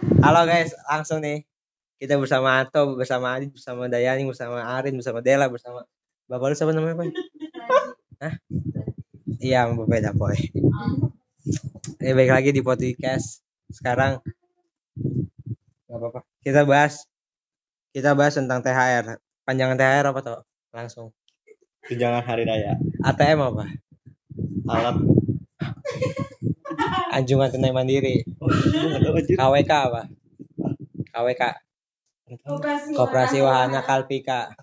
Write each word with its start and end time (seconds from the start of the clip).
Halo 0.00 0.48
guys, 0.48 0.72
langsung 0.88 1.20
nih. 1.20 1.44
Kita 2.00 2.16
bersama 2.16 2.56
Anto, 2.56 2.96
bersama 2.96 3.36
Adit, 3.36 3.52
bersama 3.52 3.86
Dayani, 3.92 4.24
bersama 4.24 4.64
Arin, 4.64 4.96
bersama 4.96 5.20
Dela, 5.20 5.52
bersama 5.52 5.84
Bapak 6.24 6.48
lu 6.48 6.54
siapa 6.56 6.72
namanya, 6.72 6.96
Boy? 6.96 7.12
Hah? 8.24 8.34
Iya, 9.36 9.68
Bapak 9.68 10.00
Dapoy. 10.00 10.38
Eh, 12.00 12.16
baik 12.16 12.32
lagi 12.32 12.50
di 12.56 12.64
podcast. 12.64 13.44
Sekarang 13.68 14.24
nggak 15.86 15.98
apa-apa. 16.00 16.20
Kita 16.40 16.64
bahas 16.64 17.04
kita 17.92 18.16
bahas 18.16 18.40
tentang 18.40 18.64
THR. 18.64 19.20
Panjangan 19.44 19.76
THR 19.76 20.06
apa 20.08 20.20
tuh? 20.24 20.40
Langsung. 20.72 21.12
Tunjangan 21.84 22.24
hari 22.24 22.48
raya. 22.48 22.80
ATM 23.04 23.44
apa? 23.44 23.64
Alat. 24.72 24.96
Anjungan 27.12 27.48
tunai 27.52 27.72
mandiri. 27.74 28.24
KWK 29.36 29.72
apa? 29.72 30.02
KWK. 31.12 31.42
Koperasi, 32.32 32.90
Koperasi 32.96 33.38
Wahana 33.44 33.84
Kalpika. 33.84 34.56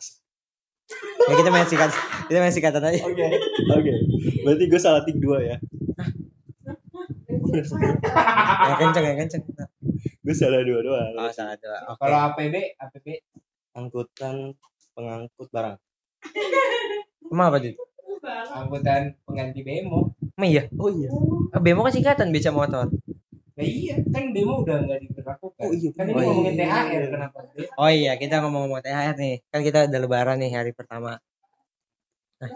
Ya 1.29 1.33
kita 1.37 1.53
main 1.53 1.69
singkat, 1.69 1.93
kita 2.25 2.41
main 2.41 2.49
singkatan 2.49 2.81
aja. 2.81 3.05
Oke, 3.05 3.25
oke. 3.69 3.93
Berarti 4.41 4.63
gue 4.65 4.81
salah 4.81 5.05
tik 5.05 5.21
dua 5.21 5.37
ya. 5.45 5.57
Ya 8.65 8.73
kenceng 8.81 9.05
ya 9.05 9.13
kenceng. 9.13 9.43
gue 10.19 10.35
salah 10.35 10.65
dua 10.65 10.79
doang. 10.81 11.13
Oh 11.13 11.29
salah 11.29 11.53
dua. 11.61 11.77
Oke. 11.93 12.01
Kalau 12.01 12.17
APB, 12.33 12.55
APB 12.81 13.07
Angkutan 13.77 14.57
pengangkut 14.97 15.47
barang. 15.53 15.77
Emang 17.29 17.47
apa 17.53 17.57
tuh? 17.61 17.77
angkutan 18.51 19.15
pengganti 19.23 19.61
bemo. 19.63 20.11
Emang 20.39 20.55
iya. 20.55 20.63
Oh 20.79 20.87
iya. 20.87 21.11
Ah, 21.51 21.59
Bemo 21.59 21.83
kan 21.83 21.91
singkatan 21.91 22.31
beca 22.31 22.55
motor. 22.55 22.87
Nah 23.59 23.65
iya, 23.67 23.99
kan 24.07 24.31
bemo 24.31 24.63
udah 24.63 24.87
nggak 24.87 25.03
diberlakukan. 25.03 25.67
Oh 25.67 25.75
iya, 25.75 25.91
Kan 25.91 26.07
ini 26.07 26.15
oh 26.15 26.21
iya. 26.23 26.27
ngomongin 26.31 26.55
THR 26.55 27.03
kenapa? 27.11 27.37
Oh 27.75 27.91
iya, 27.91 28.11
kita 28.15 28.39
ngomong-ngomong 28.39 28.79
THR 28.79 29.15
nih. 29.19 29.35
Kan 29.51 29.61
kita 29.67 29.91
udah 29.91 29.99
lebaran 29.99 30.39
nih 30.39 30.55
hari 30.55 30.71
pertama. 30.71 31.19
Nah. 32.39 32.51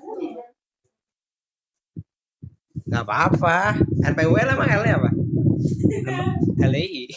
Nggak 2.88 3.04
apa-apa. 3.04 3.76
RPUL 4.16 4.48
emang 4.48 4.70
L 4.80 4.84
nya 4.88 4.96
apa? 5.04 5.10
LI. 6.64 7.04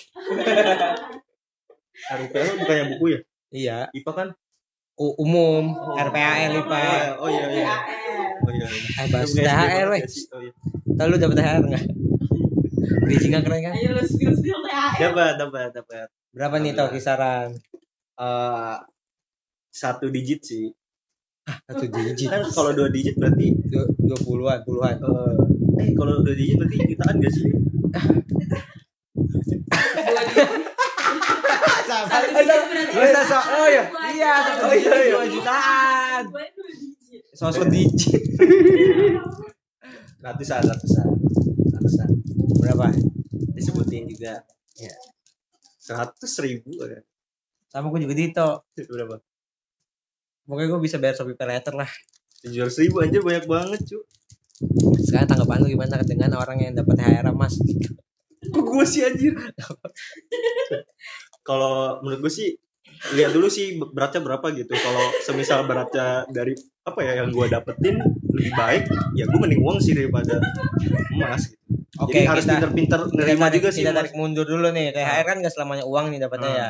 RUPL 2.18 2.54
bukannya 2.58 2.84
buku 2.90 3.06
ya? 3.14 3.20
Iya. 3.54 3.76
IPA 3.94 4.12
kan? 4.18 4.28
U- 4.96 5.16
umum. 5.18 5.76
RPAL 5.94 6.56
IPA. 6.56 6.82
Oh 7.20 7.28
iya 7.28 7.46
iya. 7.50 7.74
Oh 8.40 8.50
iya. 8.50 8.66
Eh, 8.96 9.06
bahas 9.12 9.30
THR 9.30 9.86
weh. 9.90 10.02
Oh 10.32 10.40
iya. 10.40 10.52
Tahu 10.88 11.06
lu 11.06 11.16
dapet 11.16 11.36
THR 11.36 11.62
nggak? 11.62 11.84
Bridging 13.02 13.30
nggak 13.30 13.44
keren 13.44 13.60
kan? 13.62 13.72
Ayo 13.76 13.90
lu 13.92 14.02
spill 14.02 14.32
spill 14.32 14.58
THR. 14.58 14.90
Dapat 14.98 15.32
dapat 15.36 15.68
dapat. 15.74 16.06
Berapa 16.32 16.54
nih 16.58 16.72
tau 16.72 16.88
kisaran? 16.88 17.54
Eh, 18.16 18.76
satu 19.70 20.08
digit 20.08 20.42
sih. 20.42 20.72
Satu 21.46 21.86
digit. 21.86 22.26
Kan 22.26 22.42
kalau 22.48 22.72
dua 22.72 22.88
digit 22.88 23.14
berarti 23.14 23.52
Du- 23.62 23.92
dua 24.00 24.18
puluhan, 24.18 24.58
puluhan. 24.64 24.96
eh 24.96 25.32
eh 25.78 25.88
kalau 25.92 26.18
dua 26.20 26.32
digit 26.32 26.56
berarti 26.56 26.76
jutaan 26.88 27.14
gak 27.18 27.30
sih? 27.30 27.46
Satu 31.86 32.28
digit 32.34 32.62
berarti 32.66 32.92
Lu 32.92 33.00
bisa 33.00 33.22
so- 33.22 33.46
oh 33.54 33.66
iya. 33.66 33.82
dua 33.86 34.02
Iya, 34.10 34.34
satu 34.42 34.62
Oh, 34.66 34.72
iya, 34.72 34.82
digit 34.82 34.92
iya. 34.98 35.12
dua 35.14 35.26
jutaan. 35.30 36.22
Dua 36.26 36.42
digit. 36.66 37.22
Sosok 37.32 37.64
digit. 37.70 38.22
Ratusan 40.26 40.62
ratusan 40.64 41.06
ratusan. 41.70 42.08
Berapa? 42.58 42.86
Disebutin 43.54 44.08
juga. 44.08 44.42
Ya. 44.74 44.94
Seratus 45.78 46.32
ribu 46.42 46.74
ya. 46.82 46.98
Sama 47.70 47.88
gue 47.88 48.02
juga 48.02 48.16
Dito. 48.16 48.48
Berapa? 48.74 49.22
Pokoknya 50.42 50.68
gue 50.68 50.80
bisa 50.80 50.96
bayar 50.98 51.14
Shopee 51.14 51.38
Later 51.38 51.74
lah. 51.74 51.90
Tujuh 52.42 52.62
ratus 52.62 52.78
ribu 52.78 52.98
aja 53.00 53.18
banyak 53.18 53.46
banget 53.46 53.80
cu. 53.86 53.98
Sekarang 54.98 55.26
tanggapan 55.28 55.62
lu 55.62 55.68
gimana 55.70 56.02
dengan 56.02 56.34
orang 56.34 56.58
yang 56.58 56.74
dapat 56.74 56.96
THR 56.96 57.30
mas? 57.30 57.54
Kok 58.46 58.62
gue 58.62 58.84
sih 58.84 59.02
anjir? 59.02 59.34
Kalau 61.46 61.74
menurut 62.00 62.20
gue 62.20 62.32
sih 62.32 62.48
lihat 63.12 63.30
dulu 63.30 63.46
sih 63.46 63.66
beratnya 63.78 64.20
berapa 64.20 64.46
gitu. 64.52 64.72
Kalau 64.72 65.04
semisal 65.22 65.62
beratnya 65.62 66.26
dari 66.28 66.52
apa 66.82 67.00
ya 67.00 67.12
yang 67.16 67.30
gue 67.30 67.46
dapetin 67.46 67.98
lebih 68.28 68.52
baik, 68.52 68.82
ya 69.14 69.24
gue 69.24 69.38
mending 69.38 69.62
uang 69.62 69.78
sih 69.78 69.92
daripada 69.92 70.42
emas. 71.12 71.48
Gitu. 71.48 71.62
Oke, 71.96 72.12
Jadi 72.14 72.28
harus 72.28 72.44
pinter-pinter 72.44 73.00
nerima 73.10 73.46
tarik, 73.46 73.54
juga 73.56 73.68
sih. 73.70 73.80
kita 73.80 73.92
tarik 73.92 74.12
mundur 74.12 74.44
dulu 74.44 74.68
nih. 74.68 74.92
THR 74.92 75.24
kan 75.24 75.36
gak 75.40 75.48
selamanya 75.48 75.84
uang 75.84 76.10
nih 76.10 76.20
dapatnya 76.20 76.46
Hmm. 76.46 76.60
ya. 76.60 76.68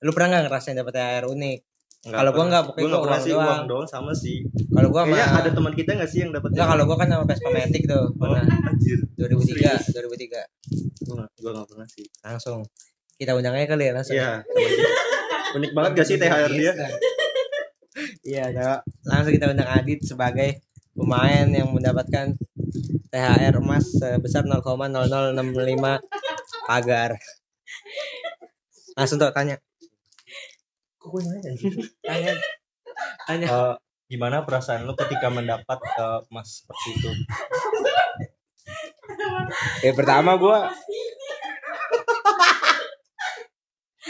Lu 0.00 0.10
pernah 0.10 0.28
nggak 0.32 0.42
ngerasain 0.48 0.74
dapat 0.74 0.92
THR 0.92 1.24
unik? 1.28 1.58
Kalau 2.02 2.16
gua 2.26 2.32
pernah. 2.32 2.46
nggak, 2.48 2.62
pokoknya 2.64 2.82
Gua 2.82 2.90
gua 2.90 3.04
uang 3.06 3.20
sih 3.20 3.30
doang. 3.30 3.46
uang 3.46 3.62
doang 3.68 3.86
sama 3.86 4.12
sih. 4.12 4.36
Kalau 4.70 4.88
gue 4.88 5.02
Kayaknya 5.02 5.26
sama 5.26 5.38
ada 5.38 5.50
teman 5.52 5.72
kita 5.76 5.90
nggak 5.94 6.08
sih 6.08 6.18
yang 6.18 6.32
dapat? 6.32 6.48
Enggak, 6.50 6.66
kalau 6.66 6.84
gue 6.84 6.96
kan 6.96 7.08
sama 7.08 7.24
Vespa 7.28 7.48
Matic 7.50 7.82
tuh. 7.84 8.00
oh, 8.00 8.08
Pernah. 8.16 8.42
anjir. 8.64 8.98
2003, 9.14 9.70
2003. 9.92 10.40
Gue 11.04 11.14
nggak 11.14 11.30
gue 11.36 11.50
nggak 11.52 11.68
pernah 11.68 11.86
sih. 11.86 12.06
Langsung. 12.20 12.60
Kita 13.20 13.36
undang 13.36 13.52
aja 13.52 13.68
kali 13.68 13.84
ya 13.84 13.92
langsung. 13.92 14.16
Iya. 14.16 14.40
Unik 15.60 15.76
banget 15.76 15.90
gak 16.00 16.08
sih 16.08 16.16
THR 16.16 16.52
dia? 16.56 16.72
Iya, 18.24 18.44
nah, 18.56 18.80
langsung 19.04 19.36
kita 19.36 19.52
undang 19.52 19.68
Adit 19.68 20.00
sebagai 20.00 20.64
pemain 20.96 21.44
yang 21.52 21.68
mendapatkan 21.68 22.32
THR 23.12 23.60
emas 23.60 23.92
sebesar 23.92 24.48
0,0065 24.48 25.36
pagar. 26.64 27.20
Langsung 28.96 29.20
tuh 29.20 29.28
tanya. 29.36 29.60
Kok 30.96 31.08
gue 31.12 31.20
nanya? 31.28 31.52
Tanya. 32.08 32.32
Tanya. 33.28 33.46
Eh, 33.52 33.74
gimana 34.08 34.48
perasaan 34.48 34.88
lu 34.88 34.96
ketika 34.96 35.28
mendapat 35.28 35.76
eh, 35.76 36.20
emas 36.32 36.64
seperti 36.64 36.88
itu? 36.96 37.10
Ya 39.84 39.92
pertama 39.92 40.40
gua 40.40 40.72
Ya 44.00 44.09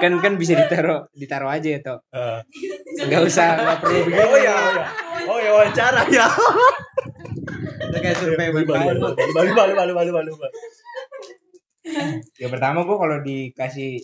Kan 0.00 0.12
kan 0.18 0.32
bisa 0.34 0.52
ditaruh 0.58 1.06
ditaruh 1.12 1.50
aja 1.50 1.68
ya 1.68 1.80
toh. 1.80 1.98
Eh, 2.10 2.40
Nggak 3.06 3.22
usah 3.26 3.46
nggak 3.56 3.78
perlu 3.80 3.98
begini. 4.06 4.22
oh 4.22 4.38
ya, 4.38 4.54
oh 4.54 4.72
ya, 4.74 4.86
oh 5.28 5.38
ya 5.38 5.50
wawancara 5.54 6.00
ya. 6.10 6.26
Itu 7.82 7.98
kayak 7.98 8.16
survei 8.18 8.48
Balu 8.50 8.64
berbayar. 8.66 8.94
balu 8.98 9.10
balu 9.32 9.52
balu 9.54 9.72
balu 9.74 9.92
balu 9.92 10.10
balu 10.12 10.32
balu. 10.34 10.52
Ya 12.38 12.46
pertama 12.48 12.86
gua 12.86 12.96
kalau 12.98 13.18
dikasih 13.20 13.98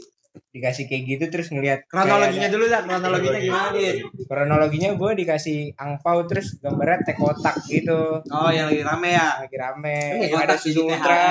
dikasih 0.49 0.84
kayak 0.84 1.03
gitu 1.04 1.25
terus 1.28 1.49
ngelihat 1.49 1.87
Kronologinya 1.87 2.47
kayak 2.47 2.53
dulu 2.53 2.65
lah, 2.66 2.81
kronologinya 2.82 3.38
gimana, 3.38 3.69
Dit? 3.72 3.97
kronologinya 4.25 4.91
gua 4.94 5.10
dikasih 5.12 5.59
angpau 5.75 6.25
terus 6.25 6.59
gambarnya 6.59 7.04
teh 7.04 7.15
kotak 7.15 7.56
gitu 7.65 8.21
Oh, 8.25 8.50
yang 8.50 8.69
lagi 8.69 8.82
rame 8.82 9.10
ya. 9.10 9.28
lagi 9.41 9.56
rame 9.56 9.99
Teh 10.19 10.28
ada 10.28 10.37
kotak 10.49 10.59
susu 10.59 10.81
jadi 10.81 10.94
ultra. 10.94 11.25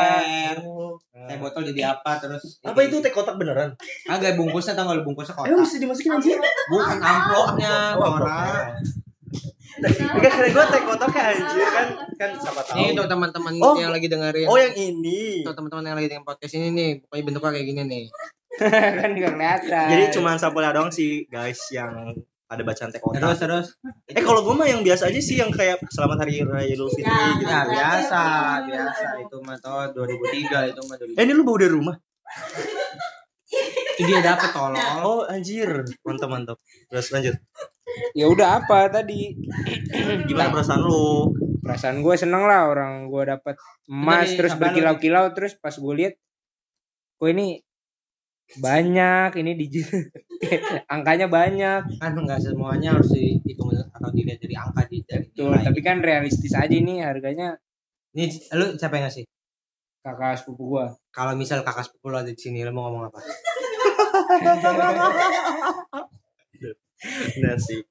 Nah, 1.18 1.26
Teh 1.26 1.38
botol 1.38 1.62
jadi 1.66 1.82
apa 1.92 2.12
terus? 2.18 2.62
Apa 2.62 2.80
itu 2.82 3.00
teh 3.00 3.10
kotak 3.10 3.36
beneran? 3.36 3.74
Agak 4.06 4.36
bungkusnya 4.36 4.74
tau 4.74 4.86
nggak 4.86 4.98
lu 5.00 5.04
bungkusnya 5.06 5.34
kotak? 5.34 5.50
Emang 5.50 5.64
bisa 5.64 5.78
dimasukin 5.78 6.12
anjir? 6.14 6.38
Bukan 6.68 6.98
amplopnya, 6.98 7.74
Oh, 7.96 8.12
Bora. 8.14 8.74
Enggak 9.78 10.32
kira 10.32 10.48
gue 10.50 10.66
teh 10.68 10.82
kotaknya 10.82 11.22
anjir 11.30 11.68
kan 11.68 11.88
kan 12.16 12.30
siapa 12.34 12.62
tahu. 12.66 12.76
Nih 12.76 12.88
untuk 12.94 13.08
teman-teman 13.08 13.54
Oh. 13.60 13.76
yang 13.76 13.94
lagi 13.94 14.08
dengerin. 14.08 14.48
Oh 14.48 14.58
yang 14.58 14.74
ini. 14.74 15.46
Untuk 15.46 15.54
teman-teman 15.54 15.84
yang 15.86 15.96
lagi 15.96 16.08
dengerin 16.08 16.26
podcast 16.26 16.54
ini 16.56 16.68
nih, 16.72 16.90
pokoknya 17.00 17.24
bentuknya 17.24 17.52
kayak 17.54 17.68
gini 17.68 17.82
nih. 17.86 18.04
kan 19.02 19.10
nggak 19.14 19.34
kelihatan 19.34 19.88
Jadi 19.92 20.04
cuma 20.18 20.36
sampulnya 20.36 20.74
doang 20.74 20.90
sih 20.90 21.26
guys 21.30 21.60
yang 21.70 22.14
ada 22.48 22.64
bacaan 22.64 22.90
teh 22.96 23.04
kotak. 23.04 23.20
Terus 23.20 23.40
terus. 23.44 23.68
Eh 24.08 24.24
kalau 24.24 24.40
gue 24.40 24.56
mah 24.56 24.68
yang 24.72 24.80
biasa 24.80 25.12
aja 25.12 25.20
sih 25.20 25.36
yang 25.36 25.52
kayak 25.52 25.84
selamat 25.92 26.24
hari 26.24 26.48
raya 26.48 26.64
Idul 26.64 26.88
Fitri 26.88 27.12
gitu. 27.44 27.52
Ya 27.52 27.68
biasa, 27.68 28.22
biasa 28.64 29.08
itu 29.20 29.38
mah 29.44 29.58
tau 29.60 29.92
2003 29.92 30.72
itu 30.72 30.82
mah 30.88 30.96
2003. 30.96 31.20
Eh 31.20 31.24
ini 31.28 31.34
lu 31.36 31.44
bawa 31.44 31.58
dari 31.60 31.74
rumah? 31.76 31.96
Itu 34.00 34.08
dia 34.08 34.24
dapet 34.24 34.50
tolong. 34.56 34.96
Oh 35.04 35.28
anjir, 35.28 35.84
mantap 36.08 36.30
mantap. 36.32 36.58
Terus 36.88 37.12
lanjut. 37.12 37.36
ya 38.14 38.30
udah 38.30 38.62
apa 38.62 38.94
tadi 38.94 39.34
Gimana 40.30 40.54
perasaan 40.54 40.86
lu? 40.86 41.34
perasaan 41.68 42.00
gue 42.00 42.16
seneng 42.16 42.48
lah 42.48 42.72
orang 42.72 43.12
gue 43.12 43.24
dapat 43.28 43.60
emas 43.92 44.32
terus 44.40 44.56
berkilau-kilau 44.56 45.36
terus 45.36 45.60
pas 45.60 45.76
gue 45.76 45.94
lihat 46.00 46.16
kok 47.20 47.28
ini 47.28 47.60
banyak 48.56 49.30
ini 49.44 49.52
di 49.60 49.68
angkanya 50.94 51.28
banyak 51.28 52.00
Kan 52.00 52.16
enggak 52.16 52.40
semuanya 52.40 52.96
harus 52.96 53.12
dihitung 53.12 53.76
atau 53.76 54.10
dilihat 54.16 54.40
dari 54.40 54.56
angka 54.56 54.88
di 54.88 55.04
dari 55.04 55.28
tuh 55.36 55.52
nilai. 55.52 55.68
tapi 55.68 55.80
kan 55.84 56.00
realistis 56.00 56.56
aja 56.56 56.72
ini 56.72 57.04
harganya 57.04 57.60
Nih, 58.16 58.32
lu 58.56 58.80
siapa 58.80 58.98
yang 58.98 59.06
ngasih? 59.12 59.28
kakak 60.02 60.40
sepupu 60.40 60.64
gue 60.80 60.86
Kalau 61.12 61.36
misal 61.36 61.62
kakak 61.62 61.86
sepupu 61.92 62.08
lu 62.10 62.18
ada 62.18 62.32
di 62.32 62.40
sini, 62.40 62.64
lu 62.64 62.72
mau 62.72 62.88
ngomong 62.88 63.12
apa? 63.12 63.20
Benar 67.38 67.58
sih. 67.62 67.84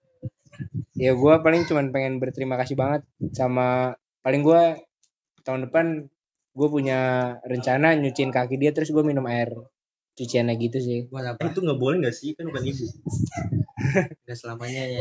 ya 0.97 1.13
gue 1.13 1.35
paling 1.45 1.69
cuman 1.69 1.93
pengen 1.93 2.17
berterima 2.17 2.57
kasih 2.57 2.73
banget 2.81 3.05
sama 3.37 3.93
paling 4.25 4.41
gue 4.41 4.81
tahun 5.45 5.69
depan 5.69 6.09
gue 6.57 6.69
punya 6.73 7.01
rencana 7.45 7.93
nyuciin 8.01 8.33
kaki 8.33 8.57
dia 8.57 8.73
terus 8.73 8.89
gue 8.89 9.05
minum 9.05 9.29
air 9.29 9.53
cuciannya 10.17 10.55
gitu 10.57 10.79
sih. 10.81 10.99
Buat 11.07 11.37
apa? 11.37 11.41
Itu 11.47 11.61
nggak 11.61 11.77
boleh 11.77 11.97
nggak 12.01 12.17
sih? 12.17 12.33
Kan 12.33 12.49
bukan 12.49 12.65
ibu. 12.65 12.85
Nggak 14.27 14.37
selamanya 14.37 14.83
ya. 14.83 15.01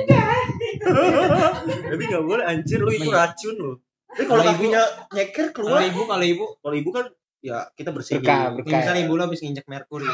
Tapi 1.89 2.03
nggak 2.05 2.21
boleh 2.21 2.43
anjir. 2.43 2.77
Lu 2.77 2.91
itu 2.91 3.07
Iya. 3.07 3.17
racun 3.25 3.55
lu. 3.55 3.71
Tapi 4.05 4.23
kalau 4.23 4.37
Kalau 4.37 4.51
ibu- 4.53 4.61
kakinya 4.69 4.83
nyeker 5.11 5.47
kalau 5.49 5.67
keluar 5.71 5.81
ibu 5.83 6.01
kalau 6.05 6.25
ibu 6.25 6.45
kalau 6.61 6.75
ibu 6.75 6.89
kan 6.91 7.05
ya 7.41 7.57
kita 7.73 7.89
bersihin 7.89 8.21
berkah 8.21 8.53
berkah. 8.53 8.77
Misalnya 8.77 9.01
ibu 9.01 9.13
lo 9.15 9.23
habis 9.25 9.41
nginjek 9.41 9.65
merkuri. 9.65 10.05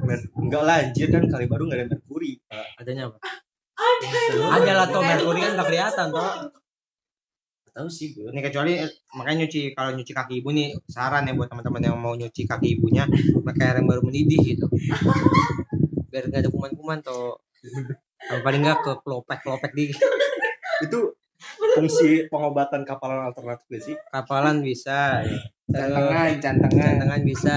Mer- 0.00 0.28
enggak 0.36 0.62
lah 0.62 0.76
anjir. 0.82 1.08
Kan 1.08 1.24
kali 1.26 1.46
baru 1.46 1.62
nggak 1.66 1.78
ada 1.80 1.86
merkuri. 1.88 2.32
Adanya 2.78 3.02
apa? 3.10 3.18
Ada 4.50 4.72
lah 4.74 4.86
toh. 4.88 5.02
Merkuri 5.02 5.40
kan 5.40 5.52
nggak 5.56 5.68
kelihatan 5.68 6.06
toh. 6.10 6.22
Nggak 6.22 6.38
tahu 7.80 7.88
sih 7.88 8.12
gue 8.12 8.28
ini 8.28 8.44
kecuali 8.44 8.76
eh, 8.76 8.92
makanya 9.16 9.48
nyuci 9.48 9.72
kalau 9.72 9.96
nyuci 9.96 10.12
kaki 10.12 10.44
ibu 10.44 10.52
nih 10.52 10.76
saran 10.84 11.24
ya 11.24 11.32
buat 11.32 11.48
teman-teman 11.48 11.80
yang 11.80 11.96
mau 11.96 12.12
nyuci 12.12 12.44
kaki 12.44 12.76
ibunya 12.76 13.08
pakai 13.40 13.72
air 13.72 13.76
yang 13.80 13.88
baru 13.88 14.04
mendidih 14.04 14.40
gitu. 14.44 14.68
Biar 16.12 16.28
nggak 16.28 16.44
ada 16.44 16.50
kuman-kuman 16.52 17.00
Kalau 17.00 18.42
paling 18.44 18.60
nggak 18.60 18.78
ke 18.84 18.92
kelopek-kelopek 19.00 19.72
di 19.72 19.84
itu 20.84 20.98
fungsi 21.72 22.28
pengobatan 22.28 22.84
kapalan 22.84 23.32
alternatif 23.32 23.64
gak 23.64 23.80
sih? 23.80 23.96
Kapalan 24.12 24.60
bisa. 24.60 25.24
Cantengan 25.72 26.36
cantengan. 26.36 27.00
jantangan 27.00 27.22
bisa. 27.24 27.56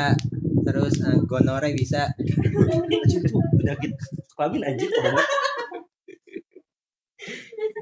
Terus 0.64 1.04
eh, 1.04 1.20
gonore 1.28 1.75
bisa. 1.75 2.08
Penyakit 3.60 3.92
kelamin 4.40 4.64
anjir 4.72 4.88
banget. 4.88 5.28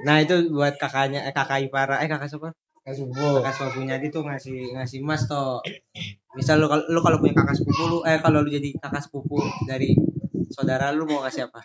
Nah 0.01 0.17
itu 0.21 0.49
buat 0.49 0.77
kakaknya 0.81 1.21
eh 1.27 1.33
kakak 1.33 1.67
ipara 1.67 2.01
eh 2.01 2.09
kakak 2.09 2.29
siapa? 2.29 2.49
Subuh 2.81 3.39
kakak 3.39 3.53
sepupunya 3.53 4.01
dia 4.01 4.09
tuh 4.09 4.25
ngasih 4.25 4.73
ngasih 4.73 5.05
emas 5.05 5.29
toh. 5.29 5.61
Misal 6.33 6.57
lu 6.57 6.65
kalau 6.65 6.83
lu 6.89 6.99
kalau 7.05 7.17
punya 7.21 7.37
kakak 7.37 7.55
sepupu 7.61 7.83
lu 7.87 7.97
eh 8.07 8.17
kalau 8.17 8.41
lu 8.41 8.49
jadi 8.49 8.73
kakak 8.81 9.05
sepupu 9.05 9.37
dari 9.69 9.93
saudara 10.49 10.89
lu 10.89 11.05
mau 11.05 11.21
ngasih 11.21 11.49
apa? 11.49 11.61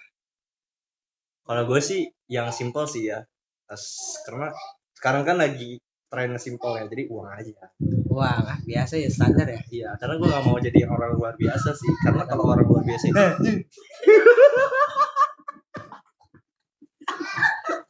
Kalau 1.47 1.63
gue 1.65 1.81
sih 1.81 2.11
yang 2.29 2.53
simple 2.53 2.85
sih 2.91 3.09
ya. 3.09 3.25
Pas, 3.67 3.83
karena 4.27 4.53
sekarang 4.95 5.23
kan 5.27 5.37
lagi 5.41 5.81
tren 6.07 6.39
simple 6.39 6.79
ya 6.79 6.87
jadi 6.87 7.09
uang 7.11 7.29
aja. 7.33 7.73
Wah 8.13 8.39
ah, 8.43 8.59
biasa 8.63 8.95
ya 9.01 9.11
standar 9.11 9.49
ya? 9.49 9.61
Iya 9.73 9.91
karena 9.99 10.15
gue 10.21 10.29
gak 10.31 10.45
mau 10.47 10.59
jadi 10.61 10.81
orang 10.87 11.17
luar 11.17 11.35
biasa 11.35 11.75
sih. 11.75 11.91
Karena 12.05 12.23
kalau 12.29 12.53
orang 12.53 12.67
luar 12.69 12.85
biasa 12.85 13.05
itu 13.11 13.19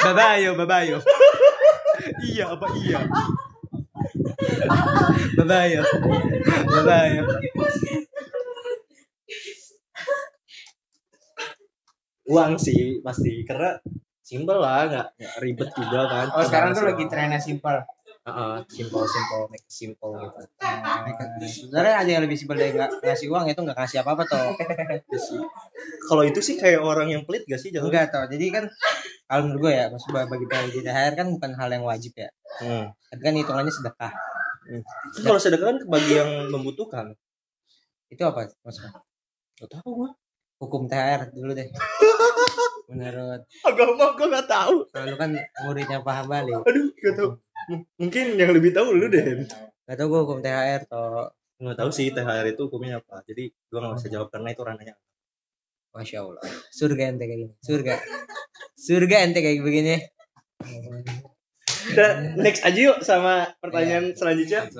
babayo. 0.00 0.52
Babayo 0.56 0.98
iya 2.24 2.44
apa 2.52 2.66
iya? 2.80 3.00
Babayo. 5.36 5.82
Babayo. 6.66 7.22
Uang 12.30 12.52
sih 12.56 13.02
pasti. 13.02 13.42
Karena 13.44 13.76
simple 14.22 14.58
lah 14.62 14.86
nggak 14.86 15.08
ribet 15.42 15.70
juga 15.74 16.00
kan. 16.06 16.26
Oh 16.38 16.44
sekarang 16.46 16.70
tuh 16.72 16.86
lagi 16.86 17.04
trennya 17.10 17.42
simpel 17.42 17.82
Simple 18.70 19.04
simple 19.06 19.42
make 19.50 19.64
it 19.66 19.72
simple 19.72 20.12
gitu. 20.16 20.40
Sebenarnya 21.46 21.94
ada 22.02 22.10
yang 22.10 22.22
lebih 22.24 22.36
simpel 22.38 22.56
dari 22.58 22.72
nggak 22.74 23.02
ngasih 23.02 23.26
uang 23.30 23.50
itu 23.50 23.60
nggak 23.60 23.78
ngasih 23.78 23.98
apa 24.02 24.10
apa 24.14 24.24
toh. 24.28 24.46
Kalau 26.08 26.22
itu 26.26 26.40
sih 26.42 26.58
kayak 26.58 26.82
orang 26.82 27.10
yang 27.10 27.22
pelit 27.26 27.46
gak 27.46 27.62
sih 27.62 27.70
jangan 27.70 27.90
enggak 27.90 28.10
toh 28.10 28.24
jadi 28.26 28.46
kan 28.50 28.64
kalau 29.30 29.46
menurut 29.46 29.60
gue 29.62 29.72
ya 29.78 29.84
maksud 29.94 30.10
bagi 30.10 30.46
bagi 30.50 30.80
THR 30.82 31.14
kan 31.14 31.26
bukan 31.30 31.50
hal 31.54 31.68
yang 31.70 31.84
wajib 31.86 32.12
ya. 32.18 32.30
Hmm. 32.60 32.90
tapi 33.14 33.20
kan 33.22 33.34
hitungannya 33.38 33.72
sedekah. 33.72 34.12
Terus 35.14 35.22
kalau 35.22 35.40
sedekah 35.40 35.66
kan 35.70 35.78
bagi 35.86 36.12
yang 36.18 36.50
membutuhkan. 36.50 37.14
Itu 38.10 38.26
apa 38.26 38.50
maksudnya? 38.66 38.98
Gak 39.62 39.70
tahu 39.70 39.88
gua. 40.02 40.10
Hukum 40.58 40.90
THR 40.90 41.30
dulu 41.30 41.54
deh. 41.54 41.70
Menurut 42.90 43.46
agama 43.62 44.18
gua 44.18 44.26
gak 44.34 44.48
tahu. 44.50 44.76
Kalau 44.90 45.06
lu 45.06 45.16
kan 45.16 45.30
muridnya 45.62 46.02
paham 46.02 46.26
balik 46.26 46.58
aduh 46.66 46.90
gak 46.98 47.14
tahu 47.14 47.30
mungkin 47.98 48.26
yang 48.36 48.50
lebih 48.50 48.74
tahu 48.74 48.94
lu 48.96 49.06
deh. 49.06 49.46
Gak 49.86 49.96
tau 49.98 50.06
gue 50.06 50.20
hukum 50.22 50.38
THR 50.42 50.86
toh. 50.86 51.34
Nggak 51.60 51.76
tahu 51.76 51.90
sih 51.92 52.08
THR 52.08 52.46
itu 52.56 52.62
hukumnya 52.72 53.04
apa. 53.04 53.20
Jadi 53.28 53.52
gua 53.68 53.78
nggak 53.84 53.96
bisa 54.00 54.08
jawab 54.08 54.28
karena 54.32 54.48
itu 54.56 54.62
ranahnya. 54.64 54.96
Masya 55.92 56.18
allah. 56.24 56.40
Surga 56.72 57.12
ente 57.12 57.24
kayak 57.28 57.40
gini 57.44 57.54
surga. 57.60 57.94
Surga 58.80 59.16
ente 59.28 59.44
kayak 59.44 59.60
begini. 59.60 60.00
Udah, 61.90 62.10
next 62.38 62.62
aja 62.62 62.80
yuk 62.80 62.98
sama 63.02 63.50
pertanyaan 63.58 64.14
selanjutnya 64.16 64.70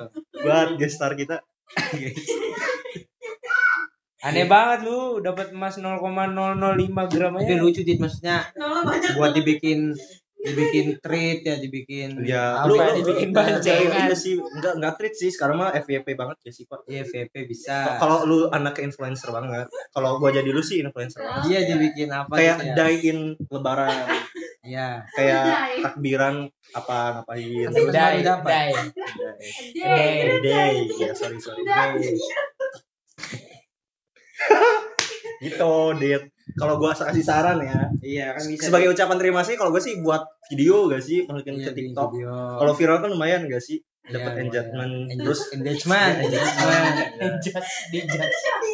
buat 0.40 0.78
guest 0.80 0.96
star 0.96 1.12
kita. 1.18 1.44
Aneh 4.20 4.44
banget 4.44 4.84
lu 4.84 5.24
dapat 5.24 5.56
emas 5.56 5.80
0,005 5.80 5.96
gram 7.08 7.32
tapi 7.40 7.56
aja. 7.56 7.56
lucu 7.56 7.80
dit 7.80 7.96
maksudnya 7.96 8.52
buat 9.16 9.32
dibikin 9.32 9.96
dibikin 10.40 10.96
treat 11.04 11.44
ya 11.44 11.60
dibikin 11.60 12.16
ya 12.24 12.64
apa 12.64 12.72
lu 12.72 12.74
ya, 12.80 12.96
dibikin 12.96 13.28
bancengan. 13.36 14.08
iya 14.08 14.16
sih 14.16 14.40
enggak 14.40 14.72
enggak 14.80 14.94
treat 14.96 15.14
sih. 15.14 15.28
Sekarang 15.28 15.60
mah 15.60 15.70
FYP 15.76 16.16
banget 16.16 16.40
ya 16.48 16.52
sih 16.56 16.64
pak. 16.64 16.80
Iya 16.88 17.04
VP 17.04 17.34
bisa. 17.44 18.00
Kalau 18.00 18.24
lu 18.24 18.48
anak 18.48 18.80
influencer 18.80 19.28
banget 19.30 19.68
kalau 19.92 20.16
gua 20.16 20.32
jadi 20.32 20.48
lu 20.48 20.64
sih 20.64 20.80
influencer 20.80 21.20
banget. 21.20 21.44
Iya 21.52 21.60
dibikin 21.68 22.08
apa 22.08 22.32
kayak 22.32 22.56
gitu 22.56 22.64
ya. 22.64 22.74
die 22.76 22.98
in 23.12 23.18
lebaran. 23.52 24.06
Iya. 24.64 24.88
Kayak 25.12 25.44
takbiran 25.84 26.34
apa 26.72 26.98
ngapain. 27.20 27.68
Dai 27.92 28.24
Day. 28.24 28.72
day 30.40 30.74
ya 30.96 31.12
sorry 31.12 31.36
sorry. 31.36 31.60
Day 31.68 32.16
gitu 35.44 35.96
dit 35.96 36.22
kalau 36.56 36.74
gua 36.76 36.92
kasih 36.92 37.20
saran 37.20 37.58
ya. 37.60 37.90
Iya 38.00 38.26
kan 38.34 38.42
bisa 38.44 38.66
sebagai 38.66 38.90
ucapan 38.90 39.16
terima 39.18 39.38
kasih 39.42 39.54
kalau 39.54 39.70
gue 39.70 39.78
sih 39.78 40.00
buat 40.00 40.22
video 40.48 40.88
gak 40.88 41.02
sih? 41.02 41.24
Masukin 41.24 41.54
Iya, 41.56 41.66
ke 41.68 41.72
TikTok. 41.72 42.10
kalau 42.56 42.72
viral 42.72 42.98
kan 42.98 43.10
lumayan 43.10 43.46
gak 43.46 43.60
sih? 43.60 43.78
Iya, 44.00 44.16
dapat 44.16 44.32
lumayan. 44.32 44.44
engagement. 44.48 44.92
Engage- 45.06 45.20
terus? 45.22 45.40
engagement 45.52 46.14
engagement. 46.18 46.84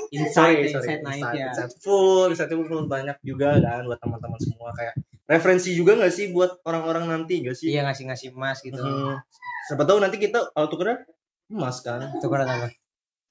Insight 0.09 0.57
insight 0.65 1.03
insight, 1.03 1.35
insight 1.35 1.73
full 1.83 2.31
insight 2.31 2.49
full 2.49 2.87
banyak 2.87 3.17
juga 3.21 3.59
kan 3.59 3.85
buat 3.85 3.99
teman-teman 3.99 4.39
semua. 4.39 4.71
Kayak 4.73 4.95
referensi 5.27 5.75
juga 5.75 5.99
gak 5.99 6.15
sih 6.15 6.31
buat 6.31 6.63
orang-orang 6.63 7.11
nanti 7.11 7.43
gak 7.43 7.59
sih? 7.59 7.75
Iya 7.75 7.83
ngasih 7.85 8.05
ngasih 8.07 8.29
emas 8.33 8.63
gitu. 8.63 8.79
Hmm. 8.79 9.19
siapa 9.67 9.83
tahu 9.83 9.99
nanti 9.99 10.23
kita 10.23 10.55
kalau 10.55 10.71
tukernya 10.71 11.03
emas 11.51 11.83
kan? 11.83 12.15
Tukeran 12.23 12.47
apa 12.47 12.71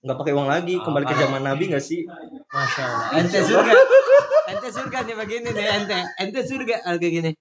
nggak 0.05 0.17
pakai 0.17 0.33
uang 0.37 0.45
lagi 0.45 0.77
kembali 0.77 1.01
ke 1.03 1.15
zaman 1.17 1.41
nabi 1.41 1.63
gak 1.65 1.81
sih? 1.81 2.05
Masya 2.47 2.83
allah. 2.85 3.07
Ente 3.19 3.39
surga. 3.41 3.73
Ente 4.45 4.69
surga 4.69 4.97
nih 5.01 5.15
begini 5.17 5.49
nih 5.49 5.65
ente. 5.65 5.97
Ente 6.21 6.39
surga 6.45 6.75
ah, 6.85 6.93
kayak 6.95 7.13
gini. 7.19 7.31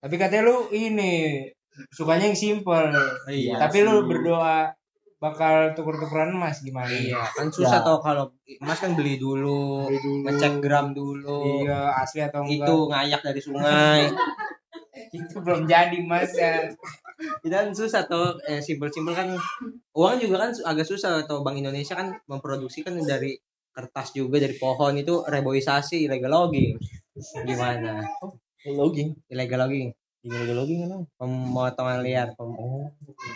Tapi 0.00 0.14
katanya 0.16 0.48
lu 0.48 0.72
ini 0.72 1.44
sukanya 1.92 2.28
yang 2.28 2.36
simple 2.36 2.90
iya 3.30 3.56
tapi 3.56 3.80
lu 3.80 4.04
berdoa 4.04 4.68
bakal 5.16 5.76
tuker-tukeran 5.76 6.32
emas 6.32 6.64
gimana? 6.64 6.88
Iya 6.88 7.20
kan 7.36 7.52
susah 7.52 7.80
Ya. 7.80 7.84
tau 7.84 8.00
kalau 8.00 8.32
emas 8.48 8.80
kan 8.80 8.96
beli 8.96 9.20
dulu 9.20 9.84
Beli 9.86 10.00
dulu. 10.00 10.24
ngecek 10.24 10.54
gram 10.64 10.96
dulu. 10.96 11.68
Iya 11.68 11.92
asli 11.94 12.24
atau 12.24 12.40
enggak? 12.40 12.64
Itu 12.64 12.76
ngayak 12.88 13.20
dari 13.20 13.40
sungai. 13.40 14.00
Itu 15.16 15.44
belum 15.44 15.68
jadi 15.68 16.00
mas. 16.00 16.32
ya 16.32 16.64
dan 17.44 17.72
susah 17.72 18.06
tuh 18.06 18.40
eh, 18.46 18.60
simpel-simpel 18.60 19.14
kan. 19.14 19.28
Uang 19.96 20.16
juga 20.20 20.48
kan 20.48 20.50
agak 20.64 20.86
susah 20.86 21.24
atau 21.24 21.42
Bank 21.42 21.58
Indonesia 21.58 21.94
kan 21.94 22.16
memproduksi 22.26 22.80
kan 22.82 22.96
dari 22.98 23.36
kertas 23.70 24.12
juga 24.12 24.40
dari 24.40 24.56
pohon. 24.56 24.96
Itu 24.96 25.22
reboisasi 25.26 26.06
illegal 26.08 26.30
logging. 26.48 26.76
Gimana? 27.44 28.04
Logging. 28.66 29.16
Illegal 29.28 29.66
logging. 29.66 29.88
Gimana 30.20 30.52
logging 30.52 30.78
kan? 30.84 30.90
Pemotongan 31.16 32.00
liar 32.04 32.28
pem 32.36 32.50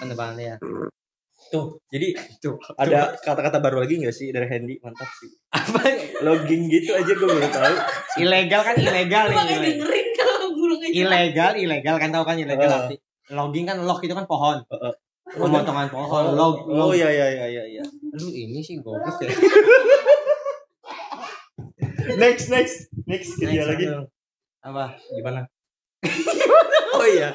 penebangan 0.00 0.36
liar. 0.36 0.58
Tuh 1.44 1.76
jadi 1.92 2.16
Tuh. 2.40 2.56
ada 2.80 3.20
kata-kata 3.20 3.60
baru 3.60 3.84
lagi 3.84 4.00
gak 4.00 4.16
sih 4.16 4.32
dari 4.32 4.48
Handy 4.48 4.80
mantap 4.80 5.08
sih. 5.20 5.28
Apa? 5.52 5.80
Logging 6.24 6.72
gitu 6.72 6.96
aja 6.96 7.12
gue 7.12 7.28
baru 7.28 7.48
tahu. 7.52 7.74
Ilegal 8.24 8.60
kan 8.64 8.74
ilegal 8.80 9.24
nih 9.28 9.36
ilegal. 9.36 9.60
dengerin 9.60 10.08
kalau 10.16 10.48
burungnya 10.56 10.88
ilegal 10.88 11.52
ilegal 11.60 11.96
kan 12.00 12.08
tahu 12.10 12.24
kan 12.24 12.36
ilegal 12.40 12.68
Eh. 12.68 12.78
arti 12.80 12.96
logging 13.30 13.64
kan 13.64 13.80
log 13.80 14.00
itu 14.04 14.12
kan 14.12 14.26
pohon. 14.28 14.60
Heeh. 14.68 14.94
pemotongan 15.24 15.88
pohon 15.88 16.36
log 16.36 16.68
oh 16.68 16.92
log. 16.92 16.94
iya 16.94 17.08
iya 17.08 17.26
iya 17.32 17.46
iya 17.48 17.64
iya. 17.80 17.84
Lu 18.12 18.28
ini 18.28 18.60
sih 18.60 18.78
goblok 18.78 19.18
ya. 19.24 19.32
Next 22.14 22.52
next 22.52 22.92
next 23.08 23.40
kita 23.40 23.50
Next, 23.56 23.68
lagi. 23.68 23.84
apa? 24.62 24.84
Gimana? 25.10 25.40
Oh 26.94 27.02
iya. 27.02 27.34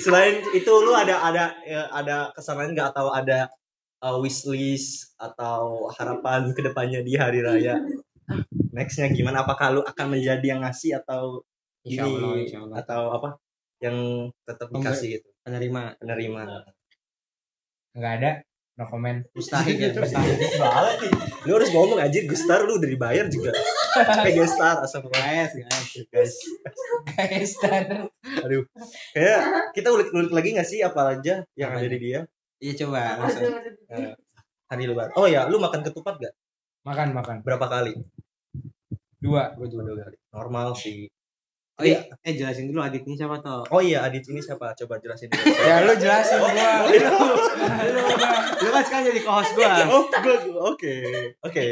Selain 0.00 0.40
itu 0.56 0.72
lu 0.72 0.96
ada 0.96 1.20
ada 1.20 1.52
ya, 1.68 1.84
ada 1.92 2.32
kesan 2.32 2.56
lain 2.56 2.72
nggak? 2.72 2.96
Atau 2.96 3.12
ada 3.12 3.52
uh, 4.00 4.16
wish 4.24 4.48
list 4.48 5.12
atau 5.20 5.92
harapan 5.92 6.48
ke 6.56 6.64
depannya 6.64 7.04
di 7.04 7.12
hari 7.18 7.44
raya? 7.44 7.76
Nextnya 8.76 9.12
gimana? 9.12 9.44
Apakah 9.44 9.74
lu 9.74 9.80
akan 9.84 10.16
menjadi 10.16 10.46
yang 10.56 10.64
ngasih 10.64 10.96
atau 11.04 11.44
Insya 11.84 12.08
ini 12.08 12.16
Allah, 12.16 12.34
insya 12.40 12.58
Allah. 12.64 12.76
atau 12.80 13.02
apa 13.12 13.28
yang 13.78 14.28
tetap 14.42 14.68
dikasih 14.74 15.18
gitu. 15.18 15.28
Penerima. 15.46 15.94
Penerima. 16.02 16.42
Nggak 17.94 18.12
ada. 18.22 18.30
No 18.78 18.86
comment. 18.86 19.18
mustahil 19.34 19.74
ya 19.74 19.90
mustahil. 19.98 20.38
Banget 20.38 20.96
nih 21.02 21.12
lu 21.50 21.52
harus 21.58 21.70
ngomong 21.74 21.98
aja 21.98 22.18
Gustar 22.30 22.62
lu 22.62 22.78
udah 22.78 22.86
dibayar 22.86 23.26
juga. 23.26 23.50
Kayak 24.22 24.46
Gestar 24.46 24.78
asal 24.86 25.02
guys 25.10 25.50
guys 26.14 26.34
guys. 27.18 27.52
aduh. 28.38 28.62
Kayak 29.18 29.40
kita 29.74 29.88
ulik-ulik 29.90 30.30
lagi 30.30 30.54
nggak 30.54 30.68
sih 30.68 30.78
apa 30.86 31.18
aja 31.18 31.42
yang 31.58 31.70
ada 31.74 31.90
di 31.90 31.98
dia? 31.98 32.20
Iya 32.62 32.86
coba. 32.86 33.18
Langsung 33.18 33.50
Nah, 33.88 34.14
hari 34.70 34.84
lebaran 34.86 35.10
oh 35.18 35.26
ya 35.26 35.50
lu 35.50 35.58
makan 35.58 35.80
ketupat 35.82 36.20
gak 36.22 36.34
makan 36.86 37.16
makan. 37.18 37.36
berapa 37.42 37.66
kali? 37.66 37.98
Dua. 39.18 39.50
gue 39.58 39.66
juga 39.66 39.90
dua 39.90 40.06
kali. 40.06 40.16
Normal 40.30 40.78
sih 40.78 41.10
oh 41.78 41.84
iya. 41.86 42.02
Eh 42.26 42.34
jelasin 42.34 42.66
dulu 42.66 42.82
Adit 42.82 43.06
ini 43.06 43.14
siapa 43.14 43.38
toh? 43.38 43.62
Oh 43.70 43.78
iya 43.78 44.02
Adit 44.02 44.26
ini 44.26 44.42
siapa? 44.42 44.74
Coba 44.74 44.98
jelasin 44.98 45.30
dulu. 45.30 45.46
Ya 45.62 45.86
lu 45.86 45.94
jelasin 45.94 46.42
gua. 46.42 46.50
lu 48.62 48.68
kan 48.74 48.82
sekarang 48.82 49.04
jadi 49.14 49.20
co-host 49.22 49.52
gua. 49.54 49.70
Oh 49.86 50.10
good 50.10 50.42
oke 50.58 50.94
oke. 51.46 51.66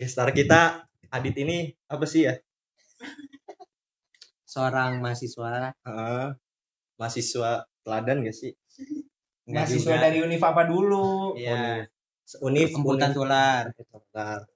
Gestar 0.00 0.32
kita 0.32 0.88
Adit 1.12 1.36
ini 1.38 1.68
apa 1.86 2.08
sih 2.08 2.26
ya? 2.26 2.34
Seorang 4.48 5.04
mahasiswa. 5.04 5.76
Ah, 5.84 6.32
mahasiswa 6.96 7.68
teladan 7.84 8.24
gak 8.24 8.34
sih? 8.34 8.56
Enggak 9.44 9.68
Mahasiswa 9.68 9.94
juga. 10.00 10.04
dari 10.08 10.18
univ 10.24 10.40
apa 10.40 10.64
dulu? 10.64 11.36
iya. 11.36 11.84
Unif. 12.40 12.72
tular 12.72 13.68
Bentar. 13.76 14.48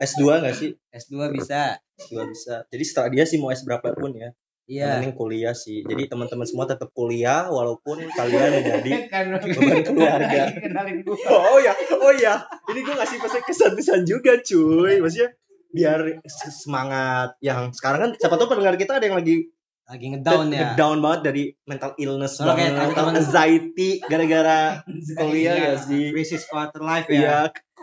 S2 0.00 0.22
gak 0.40 0.54
sih? 0.54 0.70
S2 0.90 1.28
bisa 1.28 1.76
S2 2.00 2.14
bisa. 2.26 2.54
Jadi 2.66 2.84
setelah 2.84 3.08
dia 3.10 3.24
sih 3.24 3.36
mau 3.36 3.50
S 3.50 3.62
berapa 3.62 3.92
pun 3.92 4.12
ya. 4.12 4.32
iya 4.64 4.96
Mending 4.96 5.12
kuliah 5.12 5.52
sih. 5.52 5.82
Jadi 5.82 6.06
teman-teman 6.06 6.46
semua 6.46 6.64
tetap 6.64 6.88
kuliah 6.90 7.50
walaupun 7.50 8.00
kalian 8.08 8.50
menjadi 8.56 8.92
kan 9.10 9.24
beban 9.34 9.82
keluarga. 9.88 10.42
kenalin 10.54 11.02
gua. 11.02 11.16
Oh, 11.26 11.42
oh 11.52 11.58
ya, 11.58 11.72
oh 11.98 12.14
ya. 12.14 12.34
Ini 12.64 12.80
gue 12.80 12.94
ngasih 12.94 13.18
pesan 13.18 13.42
kesan-pesan 13.42 14.00
juga 14.06 14.38
cuy. 14.38 15.02
Maksudnya 15.02 15.34
biar 15.70 16.22
se- 16.24 16.54
semangat 16.56 17.38
yang 17.38 17.70
sekarang 17.70 18.00
kan 18.00 18.10
siapa 18.16 18.34
tahu 18.34 18.50
pendengar 18.50 18.74
kita 18.74 18.98
ada 18.98 19.06
yang 19.06 19.14
lagi 19.14 19.54
lagi 19.86 20.06
ngedown 20.06 20.50
ya 20.50 20.74
down 20.74 20.98
banget 20.98 21.20
dari 21.26 21.42
mental 21.62 21.94
illness 21.94 22.38
Soalnya 22.38 22.54
kayak 22.54 22.70
banget, 22.70 22.86
mental 22.90 23.06
anxiety 23.14 23.90
gara-gara 24.02 24.58
kuliah 25.18 25.54
Iya, 25.54 25.66
ya 25.66 25.74
sih 25.78 26.02
krisis 26.10 26.42
quarter 26.46 26.78
life 26.78 27.06
ya 27.06 27.14
Iya, 27.14 27.38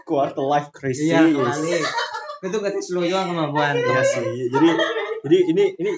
quarter 0.08 0.40
life 0.42 0.72
crisis. 0.72 1.04
iya 1.06 1.20
kali 1.22 1.84
itu 2.40 2.56
gak 2.56 2.74
slow 2.80 3.02
juga 3.02 3.26
kemampuan 3.26 3.76
Iya 3.76 4.02
sih. 4.02 4.24
Jadi 4.48 4.70
jadi 5.20 5.38
ini 5.48 5.64
ini 5.76 5.92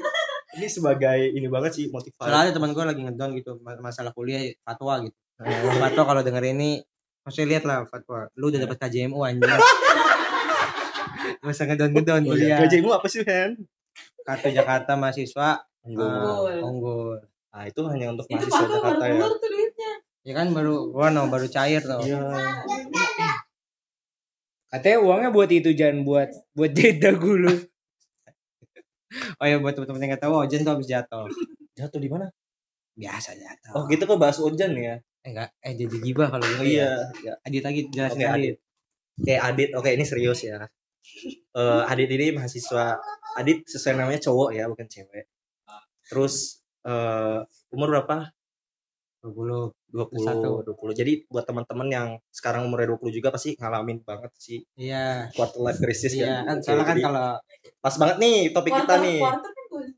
ini 0.51 0.67
sebagai 0.67 1.29
ini 1.29 1.45
banget 1.45 1.71
sih 1.73 1.85
motivasi. 1.87 2.25
soalnya 2.25 2.49
teman 2.49 2.71
gue 2.71 2.81
lagi 2.81 2.99
ngedown 2.99 3.31
gitu 3.33 3.51
ma- 3.59 3.77
masalah 3.79 4.09
kuliah 4.09 4.41
fatwa 4.59 4.99
gitu 4.99 5.13
fatwa 5.77 6.03
kalau 6.05 6.21
denger 6.21 6.41
ini 6.49 6.81
maksudnya 7.21 7.47
lihat 7.49 7.63
lah 7.63 7.85
fatwa 7.85 8.25
lu 8.33 8.49
udah 8.49 8.59
dapat 8.59 8.77
KJMU 8.79 9.21
anjing 9.21 9.45
Gak 11.39 11.45
usah 11.47 11.65
ngedon 11.65 11.91
ngedon 11.93 12.21
Oh, 12.21 12.33
iya. 12.33 12.57
kuliah 12.57 12.57
Gajimu 12.61 12.89
apa 12.91 13.05
sih, 13.05 13.21
Hen? 13.21 13.63
kartu 14.21 14.49
Jakarta 14.49 14.93
mahasiswa 14.93 15.61
Unggul. 15.81 16.03
uh, 16.03 16.59
unggul 16.61 17.17
Nah, 17.49 17.65
itu 17.65 17.81
hanya 17.83 18.09
untuk 18.09 18.25
mahasiswa 18.25 18.65
Jakarta 18.69 19.03
ya. 19.03 19.13
keluar 19.15 19.31
tuh 19.33 19.49
duitnya. 19.49 19.91
ya 20.21 20.33
kan 20.33 20.47
baru 20.49 20.75
gua 20.89 21.07
no 21.09 21.25
baru 21.25 21.47
cair 21.47 21.79
tuh 21.79 21.99
Iya. 21.99 22.19
Katanya 24.69 24.97
uangnya 25.01 25.29
buat 25.33 25.49
itu 25.49 25.69
jangan 25.73 26.05
buat 26.05 26.29
buat 26.53 26.71
jeda 26.77 27.09
dulu. 27.17 27.49
oh 29.41 29.45
ya 29.49 29.57
buat 29.57 29.73
temen-temen 29.73 30.01
yang 30.05 30.09
nggak 30.13 30.21
tahu 30.21 30.33
Ojen 30.37 30.61
tuh 30.61 30.73
habis 30.77 30.85
jatuh 30.85 31.25
Jatuh 31.73 31.97
di 31.97 32.09
mana? 32.13 32.29
biasa 32.93 33.31
jatuh 33.33 33.71
Oh, 33.73 33.83
gitu 33.89 34.03
kok 34.05 34.19
bahas 34.21 34.37
Ojan 34.37 34.75
ya. 34.77 34.99
eh 35.25 35.29
enggak 35.33 35.49
eh 35.65 35.73
jadi 35.73 35.95
gibah 35.99 36.29
kalau 36.29 36.45
gitu 36.45 36.63
iya, 36.67 37.09
ya. 37.25 37.33
Adit 37.43 37.63
lagi 37.65 37.81
jelasin 37.89 38.21
Oke, 38.21 38.27
Adit. 38.29 38.55
Oke, 39.19 39.33
Adit. 39.35 39.69
Oke, 39.75 39.89
ini 39.97 40.05
serius 40.05 40.39
ya. 40.45 40.69
Eh 41.57 41.81
Adit 41.89 42.09
ini 42.13 42.35
mahasiswa 42.37 42.99
Adit 43.35 43.65
sesuai 43.65 43.97
namanya 43.97 44.21
cowok 44.23 44.49
ya, 44.53 44.69
bukan 44.69 44.85
cewek. 44.87 45.25
Terus 46.07 46.61
eh 46.85 47.39
umur 47.73 47.87
berapa? 47.97 48.29
20 49.21 49.75
20 49.91 50.63
20. 50.63 50.95
Jadi 50.95 51.11
buat 51.25 51.43
teman-teman 51.43 51.87
yang 51.87 52.07
sekarang 52.29 52.63
umurnya 52.63 52.93
20 52.93 53.11
juga 53.11 53.29
pasti 53.29 53.53
ngalamin 53.53 53.99
banget 54.01 54.31
sih 54.33 54.63
iya 54.73 55.27
quarter 55.29 55.59
life 55.59 55.77
crisis 55.77 56.13
iya 56.13 56.39
kan. 56.39 56.45
kan 56.45 56.57
soalnya 56.61 56.85
kan 56.85 56.97
kalau 56.99 57.25
pas 57.77 57.95
banget 57.95 58.17
nih 58.17 58.37
topik 58.49 58.71
kita 58.71 58.85
Quarter- 58.85 59.03
nih. 59.03 59.19
quarter 59.19 59.49
kan 59.49 59.65
gua- 59.67 59.97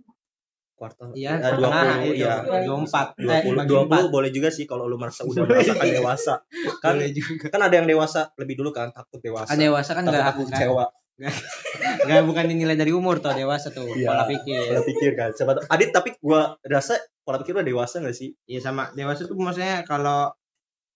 Quarter. 0.74 1.08
iya 1.14 1.38
Eh, 1.38 1.54
setengah 1.54 1.84
20 1.94 2.10
itu 2.10 2.26
ya. 2.26 2.36
24 2.42 3.08
20 3.14 3.22
eh, 3.22 3.42
bagi 3.54 3.70
20 3.70 3.86
empat. 3.86 4.04
boleh 4.10 4.30
juga 4.32 4.50
sih 4.50 4.66
kalau 4.66 4.86
lu 4.86 4.98
merasa 4.98 5.22
udah 5.22 5.46
merasakan 5.46 5.88
dewasa. 5.94 6.34
Kan 6.80 6.92
boleh 6.98 7.10
juga 7.12 7.46
kan 7.48 7.62
ada 7.62 7.76
yang 7.76 7.86
dewasa 7.86 8.22
lebih 8.36 8.56
dulu 8.58 8.70
kan 8.72 8.90
takut 8.90 9.22
dewasa. 9.22 9.46
kan 9.46 9.58
dewasa 9.60 9.92
kan 9.94 10.02
enggak 10.04 10.26
takut 10.26 10.46
kecewa. 10.50 10.86
enggak 12.06 12.24
bukan 12.26 12.46
dinilai 12.50 12.74
dari 12.74 12.92
umur 12.92 13.22
tuh 13.22 13.34
dewasa 13.34 13.70
tuh 13.70 13.86
Iya. 13.94 14.10
pola 14.10 14.24
pikir 14.26 14.62
Pola 14.74 14.82
pikir 14.82 15.12
kan. 15.14 15.30
Siapa 15.32 15.52
tahu 15.54 15.64
Adit 15.70 15.90
tapi 15.94 16.10
gua 16.18 16.58
rasa 16.66 16.98
pola 17.22 17.38
pikir 17.38 17.54
udah 17.58 17.68
dewasa 17.68 18.02
gak 18.02 18.16
sih? 18.18 18.34
Iya 18.50 18.60
sama 18.62 18.90
dewasa 18.94 19.30
tuh 19.30 19.38
maksudnya 19.38 19.86
kalau 19.86 20.34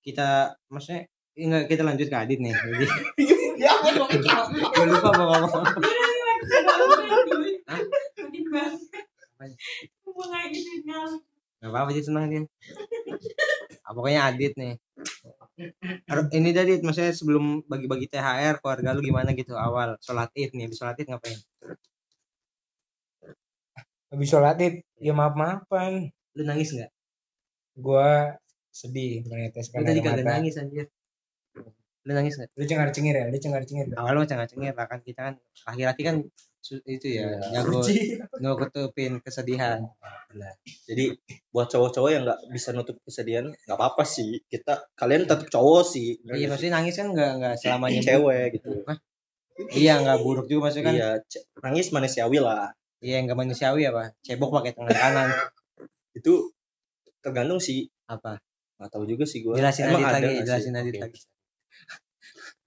kita 0.02 0.58
maksudnya 0.70 1.06
enggak 1.36 1.64
kita 1.70 1.82
lanjut 1.86 2.08
ke 2.10 2.18
Adit 2.18 2.40
nih. 2.42 2.54
Jadi 2.54 2.86
ya 3.64 3.70
apa 3.72 3.90
dong? 3.94 4.10
gue 4.10 4.86
lupa 4.90 5.10
mau 5.16 5.26
ngomong. 5.40 5.66
Gua. 8.46 8.66
Gak 11.62 11.70
apa-apa 11.72 11.90
sih 11.94 12.04
senang 12.06 12.30
dia. 12.30 12.42
Ah, 13.86 13.94
pokoknya 13.94 14.26
Adit 14.34 14.58
nih. 14.58 14.82
Ini 16.36 16.50
tadi 16.52 16.84
maksudnya 16.84 17.16
sebelum 17.16 17.64
bagi-bagi 17.64 18.12
THR 18.12 18.60
keluarga 18.60 18.92
lu 18.92 19.00
gimana 19.00 19.32
gitu 19.32 19.56
awal 19.56 19.96
sholat 20.04 20.28
id 20.36 20.52
nih 20.52 20.68
habis 20.68 20.78
sholat 20.84 21.00
id 21.00 21.08
ngapain? 21.08 21.40
Habis 24.12 24.28
sholat 24.28 24.60
id, 24.60 24.76
ya 25.00 25.16
maaf 25.16 25.34
maafan. 25.40 26.12
Lu 26.36 26.44
nangis 26.44 26.76
nggak? 26.76 26.92
Gua 27.80 28.36
sedih 28.76 29.24
Lu 29.24 29.32
meneteskan 29.32 29.88
tadi 29.88 30.04
kagak 30.04 30.28
nangis 30.28 30.60
anjir. 30.60 30.92
Lu 32.04 32.12
nangis 32.12 32.36
nggak? 32.36 32.52
Lu 32.60 32.64
cengar 32.68 32.90
cengir 32.92 33.16
ya, 33.16 33.26
lu 33.32 33.38
cengar 33.40 33.64
cengir. 33.64 33.88
Awal 33.96 34.14
mah 34.20 34.28
cengak-cengir 34.28 34.76
lah 34.76 34.88
kan 34.92 35.00
kita 35.00 35.20
kan 35.32 35.36
laki-laki 35.72 36.02
kan 36.04 36.16
su- 36.36 36.55
itu 36.86 37.08
ya 37.14 37.38
Iya. 37.38 37.62
jago 37.62 37.86
nutupin 38.42 39.22
kesedihan. 39.22 39.86
Jadi 40.90 41.16
buat 41.54 41.70
cowok-cowok 41.70 42.10
yang 42.12 42.24
nggak 42.26 42.42
bisa 42.52 42.74
nutup 42.74 42.98
kesedihan 43.06 43.54
nggak 43.54 43.78
apa-apa 43.78 44.04
sih. 44.04 44.42
Kita 44.50 44.90
kalian 44.98 45.30
tetap 45.30 45.48
cowok 45.48 45.84
sih. 45.86 46.20
Iya 46.26 46.50
maksudnya 46.50 46.82
nangis 46.82 46.98
kan 46.98 47.08
nggak 47.14 47.32
nggak 47.40 47.56
selamanya 47.62 48.02
buruk. 48.02 48.10
cewek 48.10 48.46
gitu. 48.60 48.70
Iya 49.72 49.94
nggak 50.04 50.20
buruk 50.20 50.46
juga 50.52 50.62
maksudnya 50.68 50.86
kan. 50.86 50.96
Iya, 50.98 51.10
nangis 51.64 51.88
manusiawi 51.94 52.38
lah. 52.44 52.74
Iya 53.00 53.18
nggak 53.24 53.38
manusiawi 53.38 53.82
apa? 53.88 54.12
Cebok 54.26 54.50
pakai 54.62 54.72
tangan 54.76 54.96
kanan. 54.98 55.30
Itu 56.18 56.52
tergantung 57.24 57.62
sih. 57.62 57.88
Apa? 58.10 58.42
Nggak 58.82 58.90
tahu 58.92 59.04
juga 59.08 59.24
sih 59.24 59.46
gua. 59.46 59.56
Jelasin 59.56 59.88
Emang 59.88 60.04
ada 60.04 60.20
lagi, 60.20 60.44
jelasin 60.44 60.76
Oke. 60.76 61.00
lagi. 61.00 61.20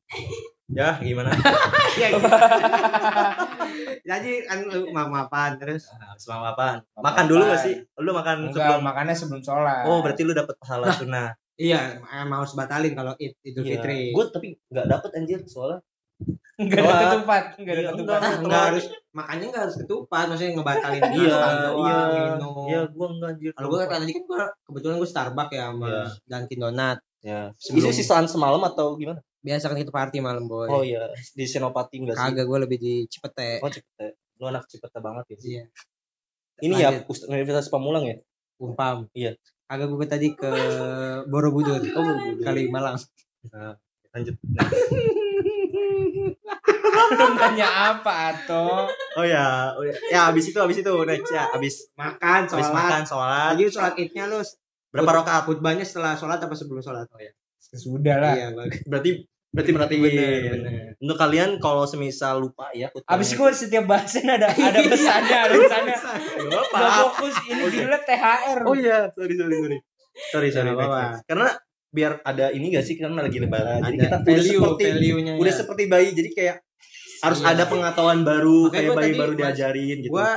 Ya, 0.68 1.00
gimana? 1.00 1.32
Jadi 4.04 4.30
kan 4.44 4.58
lu 4.64 4.88
maaf-maafan 4.90 5.56
terus. 5.56 5.88
Nah, 5.94 6.12
Selama 6.16 6.52
apaan? 6.52 6.76
Makan 6.94 7.25
dulu 7.25 7.42
gak 7.46 7.60
sih? 7.60 7.75
Lu 7.96 8.10
makan 8.12 8.48
Enggak, 8.48 8.54
sebelum 8.54 8.80
makannya 8.82 9.14
sebelum 9.14 9.40
sholat. 9.40 9.84
Oh, 9.84 10.00
berarti 10.00 10.20
lu 10.22 10.32
dapat 10.32 10.54
pahala 10.56 10.92
sunnah. 10.92 11.28
Iya, 11.58 11.98
emang 12.14 12.44
harus 12.46 12.54
batalin 12.54 12.92
kalau 12.92 13.12
Id 13.16 13.34
Idul 13.42 13.64
Fitri. 13.66 14.14
Gue 14.14 14.25
tapi 14.30 14.46
nggak 14.68 14.87
dapet 14.87 15.10
anjir 15.12 15.40
soalnya. 15.44 15.80
enggak 16.58 16.76
ada 16.76 16.84
Wah. 16.84 16.98
ketupat, 17.14 17.42
enggak 17.56 17.72
ada 17.72 17.78
Iya, 17.78 17.88
ketupat. 17.94 18.18
enggak. 18.18 18.32
Enggak 18.38 18.62
harus 18.68 18.84
makannya 19.10 19.44
enggak 19.46 19.62
harus 19.62 19.76
ketupat, 19.78 20.25
maksudnya 20.26 20.50
ngebatalin 20.52 21.00
Iya, 21.08 21.32
makan 21.32 21.56
doang, 21.56 21.78
iya, 21.78 21.96
minum. 22.28 22.66
iya, 22.66 22.80
gue 22.84 23.06
enggak 23.08 23.30
anjir. 23.30 23.50
Kalau 23.52 23.68
gue 23.68 23.78
kan 23.80 23.88
tadi 23.96 24.12
kan 24.12 24.22
gua 24.25 24.42
kebetulan 24.62 24.94
gue 24.98 25.08
Starbucks 25.08 25.52
ya 25.52 25.62
sama 25.64 25.87
Iya. 25.87 26.02
Dunkin 26.25 26.58
Donat. 26.58 26.98
ya. 27.18 27.40
Sebelum- 27.56 27.80
Itu 27.80 27.88
sisaan 27.92 28.26
semalam 28.26 28.62
atau 28.64 28.94
gimana? 28.94 29.20
Biasa 29.38 29.71
kan 29.71 29.78
kita 29.78 29.95
party 29.95 30.18
malam 30.18 30.50
boy. 30.50 30.66
Oh 30.66 30.83
iya, 30.83 31.14
di 31.14 31.47
Senopati 31.47 32.02
enggak 32.02 32.18
sih? 32.18 32.25
Kagak 32.35 32.45
gue 32.45 32.59
lebih 32.59 32.78
di 32.78 32.95
Cipete. 33.07 33.62
Oh, 33.62 33.71
Cipete. 33.71 34.18
Lu 34.38 34.50
anak 34.50 34.66
Cipete 34.66 34.99
banget 34.99 35.25
ya. 35.30 35.37
Iya. 35.38 35.64
Ini 36.59 36.75
ya 36.75 36.88
Lanjut. 36.90 37.02
Ust- 37.14 37.26
Universitas 37.30 37.71
Pamulang 37.71 38.04
ya? 38.04 38.16
Umpam. 38.59 39.07
Iya. 39.14 39.38
Kagak 39.71 39.87
gue 39.95 40.07
tadi 40.11 40.28
ke 40.35 40.50
Borobudur. 41.30 41.78
Oh, 41.95 42.02
Borobudur. 42.02 42.42
Kali 42.42 42.66
Malang. 42.66 42.99
Nah, 43.54 43.78
lanjut. 44.11 44.35
Nah. 44.42 44.68
Lu 47.09 47.26
nanya 47.35 47.68
apa, 47.95 48.12
Ato? 48.35 48.90
Oh 49.16 49.25
ya, 49.25 49.73
oh 49.75 49.83
ya. 49.83 49.95
ya 50.12 50.21
abis 50.30 50.50
itu 50.52 50.59
abis 50.61 50.83
itu 50.83 50.92
next 51.02 51.30
ya, 51.33 51.49
abis 51.50 51.90
Makan, 51.97 52.47
abis 52.47 52.68
sholat. 52.68 52.75
makan 52.75 53.02
sholat. 53.09 53.50
Tadi 53.57 53.62
sholat 53.71 53.95
idnya 53.99 54.25
lu 54.28 54.38
Berapa 54.88 55.21
rakaat? 55.21 55.42
khutbahnya 55.45 55.85
setelah 55.85 56.16
sholat 56.16 56.40
apa 56.40 56.54
sebelum 56.54 56.80
sholat? 56.80 57.09
Oh 57.11 57.21
ya. 57.21 57.33
Sudah 57.70 58.16
lah. 58.16 58.34
Iya. 58.34 58.48
Berarti 58.84 59.10
berarti 59.48 59.70
merhatiin 59.72 60.00
Bener, 60.02 60.40
bener. 60.52 60.72
untuk 61.00 61.16
kalian 61.16 61.56
kalau 61.56 61.82
semisal 61.82 62.37
lupa 62.38 62.68
ya 62.70 62.92
Abis 63.08 63.32
gue 63.32 63.48
setiap 63.50 63.88
bahasan 63.88 64.28
ada 64.28 64.52
ada 64.68 64.76
pesannya, 64.78 65.38
ada 65.40 65.54
pesannya. 65.56 65.96
Gak 66.46 66.62
apa 66.68 66.78
fokus 67.08 67.34
ini 67.46 67.64
judulnya 67.66 67.96
THR. 67.98 68.58
oh 68.62 68.76
iya 68.76 69.08
sorry 69.10 69.34
sorry 69.34 69.56
sorry 69.56 69.78
sorry 70.28 70.48
sorry 70.52 70.68
next, 70.70 70.84
next. 70.84 71.22
karena 71.25 71.48
biar 71.88 72.12
ada 72.22 72.52
ini 72.52 72.66
gak 72.68 72.84
sih 72.84 73.00
karena 73.00 73.25
lagi 73.25 73.40
lebaran 73.40 73.80
jadi 73.82 73.96
kita 73.98 74.16
udah 74.18 74.26
value, 74.28 74.60
seperti 74.60 74.84
value-nya 74.84 75.32
udah 75.34 75.48
ya. 75.48 75.56
seperti 75.56 75.82
bayi 75.87 76.08
jadi 76.12 76.30
kayak 76.30 76.56
harus 77.18 77.38
Iya. 77.40 77.48
ada 77.48 77.64
pengetahuan 77.66 78.20
baru 78.22 78.58
Makanya 78.68 78.76
kayak 78.84 78.98
bayi 79.00 79.12
baru 79.16 79.32
mas- 79.32 79.40
diajarin 79.40 79.96
gitu 79.98 80.12
Gua 80.12 80.30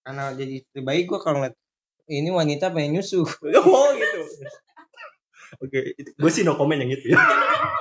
karena 0.00 0.24
jadi 0.32 0.54
baik 0.78 1.04
gua 1.04 1.18
kalau 1.18 1.36
ngeliat 1.42 1.56
ini 2.06 2.30
wanita 2.30 2.70
pengen 2.70 2.90
nyusu. 2.94 3.26
oh 3.66 3.88
gitu 3.92 4.20
oke 5.58 5.80
gue 5.96 6.30
sih 6.30 6.42
no 6.42 6.54
comment 6.54 6.76
yang 6.76 6.90
itu 6.90 7.12
ya 7.12 7.18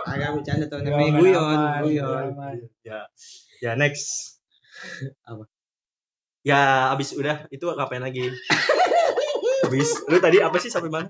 Agak 0.06 0.38
bercanda 0.38 0.70
tuh 0.70 0.80
aman, 0.80 1.18
guyon, 1.18 1.82
guyon. 1.82 2.26
ya 2.86 3.10
ya 3.58 3.74
next 3.74 4.38
Apa? 5.26 5.50
ya 6.42 6.94
abis 6.94 7.18
udah 7.18 7.50
itu 7.50 7.66
ngapain 7.66 8.00
lagi 8.00 8.30
abis 9.66 10.06
lu 10.06 10.22
tadi 10.22 10.38
apa 10.40 10.58
sih 10.58 10.70
sampai 10.70 10.94
mana 10.94 11.10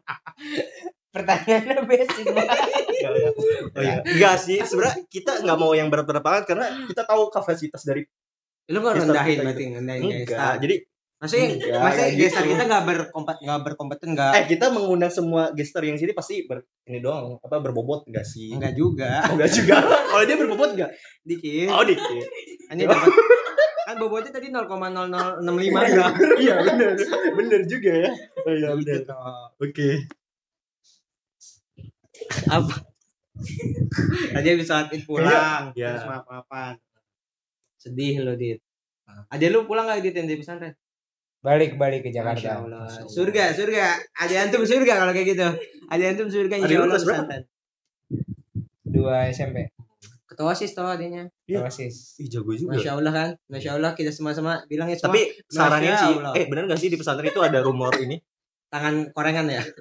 Pertanyaannya 1.11 1.87
basic 1.87 2.27
banget. 2.27 2.59
Ya. 2.95 3.11
Oh 3.11 3.81
iya. 3.83 3.99
Enggak 4.03 4.35
sih, 4.39 4.59
sebenarnya 4.59 5.03
kita 5.07 5.43
nggak 5.43 5.59
mau 5.59 5.71
yang 5.71 5.87
berat-berat 5.87 6.23
banget 6.23 6.43
karena 6.47 6.87
kita 6.87 7.03
tahu 7.03 7.27
kapasitas 7.27 7.83
dari 7.83 8.03
Lu 8.67 8.79
Kita- 8.81 9.03
rendahin 9.03 9.37
berarti 9.43 9.63
gitu. 9.63 9.75
rendahin 9.77 10.01
enggak. 10.03 10.25
gestar. 10.27 10.55
Jadi 10.59 10.75
Maksudnya, 11.15 11.47
Enggak, 11.47 11.79
maksudnya 11.79 12.11
gestar 12.13 12.43
gitu. 12.43 12.51
kita 12.51 12.63
nggak 12.67 12.83
berkompet 12.85 13.37
nggak 13.39 13.61
berkompeten 13.63 14.09
nggak? 14.13 14.31
eh 14.35 14.43
kita 14.45 14.65
mengundang 14.67 15.07
semua 15.07 15.47
gestar 15.51 15.81
yang 15.81 15.95
sini 15.95 16.11
pasti 16.11 16.43
ber, 16.43 16.67
ini 16.85 16.99
doang 16.99 17.39
apa 17.39 17.55
berbobot 17.57 18.03
enggak 18.05 18.27
sih? 18.27 18.51
Enggak 18.51 18.75
juga. 18.75 19.23
Oh, 19.25 19.33
enggak 19.33 19.51
juga. 19.51 19.75
Kalau 19.81 20.23
dia 20.23 20.35
berbobot 20.35 20.69
enggak? 20.75 20.91
Dikit. 21.23 21.71
Oh, 21.71 21.81
dikit. 21.81 22.27
Ini 22.67 22.83
dapat 22.83 23.09
kan 23.85 23.95
bobotnya 23.95 24.33
tadi 24.33 24.49
0,0065 24.49 25.45
gram. 25.45 26.11
iya, 26.43 26.55
benar. 26.59 26.91
Benar 27.31 27.61
juga 27.63 27.91
ya. 27.95 28.09
Oh 28.41 28.51
iya, 28.51 28.69
Gitu 28.73 28.81
benar. 28.81 28.99
toh. 29.05 29.45
Oke. 29.61 29.89
Apa? 32.47 32.75
Tadi 34.31 34.47
habis 34.47 34.65
sholat 34.65 34.89
pulang, 35.03 35.63
Iya. 35.73 35.87
terus 35.91 36.05
maaf-maafan. 36.07 36.73
Sedih 37.77 38.19
lo, 38.19 38.33
Dit. 38.33 38.59
Ada 39.29 39.45
lu 39.47 39.63
pulang 39.63 39.85
gak 39.85 40.01
Dit 40.01 40.15
yang 40.15 40.25
dari 40.25 40.39
pesantren? 40.39 40.73
Balik 41.45 41.77
balik 41.77 42.01
ke 42.01 42.09
Masya 42.09 42.17
Jakarta. 42.17 42.49
Allah. 42.65 42.89
Surga, 43.05 43.53
surga. 43.53 43.85
Ada 44.17 44.49
antum 44.49 44.65
surga 44.65 44.93
kalau 44.97 45.13
kayak 45.13 45.27
gitu. 45.37 45.47
Ada 45.93 46.03
antum 46.17 46.27
surga 46.33 46.55
insya 46.57 46.81
Allah 46.81 46.97
berapa? 46.97 47.33
Dua 48.81 49.29
SMP. 49.29 49.69
Ketua 50.25 50.57
sis 50.57 50.73
toh 50.73 50.89
adanya. 50.89 51.29
Iya. 51.45 51.61
Oasis. 51.61 52.17
Ih, 52.17 52.33
jago 52.33 52.49
juga. 52.57 52.73
Masya 52.73 52.97
Allah 52.97 53.13
kan. 53.13 53.29
Masya 53.45 53.77
Allah 53.77 53.93
kita 53.93 54.09
sama-sama 54.09 54.65
bilang 54.65 54.89
ya 54.89 54.97
semua 54.97 55.13
Tapi 55.13 55.21
sarannya 55.45 55.93
Masya 55.93 56.01
sih, 56.01 56.15
Allah. 56.17 56.33
eh 56.33 56.45
benar 56.49 56.63
gak 56.65 56.81
sih 56.81 56.89
di 56.89 56.97
pesantren 56.97 57.29
itu 57.29 57.41
ada 57.45 57.61
rumor 57.61 57.93
ini? 58.01 58.17
tangan 58.73 59.13
korengan 59.13 59.47
ya. 59.47 59.63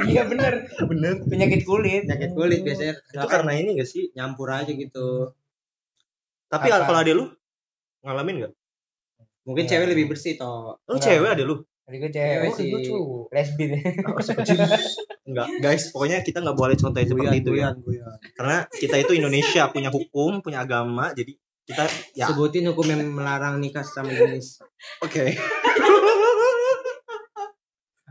Iya 0.00 0.24
bener. 0.24 0.64
Bener. 0.88 1.20
Penyakit 1.28 1.68
kulit. 1.68 2.08
Penyakit 2.08 2.32
kulit 2.32 2.64
biasanya. 2.64 2.96
Itu 2.96 3.26
karena 3.28 3.52
ini 3.52 3.76
gak 3.76 3.84
sih? 3.84 4.08
nyampur 4.16 4.48
aja 4.48 4.72
gitu. 4.72 5.36
Tapi 6.48 6.72
kalau 6.72 6.88
ada 6.88 7.12
lu 7.12 7.28
ngalamin 8.00 8.48
gak? 8.48 8.52
Mungkin 9.44 9.64
Iya. 9.64 9.70
cewek 9.72 9.86
lebih 9.90 10.04
bersih 10.12 10.32
toh. 10.36 10.76
Lu 10.84 10.96
Enggak. 10.96 11.04
cewek 11.06 11.28
ada 11.32 11.42
lu? 11.42 11.54
Tadi 11.60 11.96
gue 11.98 12.06
Cewek 12.06 12.14
cewek 12.14 12.50
sih. 12.54 12.68
sih. 12.70 12.92
Lesbian. 13.30 13.70
Enggak, 15.26 15.46
guys, 15.58 15.82
pokoknya 15.90 16.16
kita 16.22 16.38
nggak 16.38 16.54
boleh 16.54 16.74
contohin 16.74 17.04
seperti 17.04 17.36
itu 17.38 17.50
ya. 17.56 17.68
Karena 18.34 18.56
kita 18.70 18.94
itu 18.96 19.12
Indonesia 19.14 19.62
punya 19.68 19.90
hukum, 19.90 20.38
punya 20.38 20.62
agama, 20.62 21.10
jadi 21.10 21.34
kita 21.66 21.82
ya 22.14 22.26
oke. 22.26 22.30
Sebutin 22.34 22.66
hukum 22.66 22.84
yang 22.84 23.00
melarang 23.10 23.58
nikah 23.58 23.82
sama 23.82 24.10
jenis. 24.10 24.58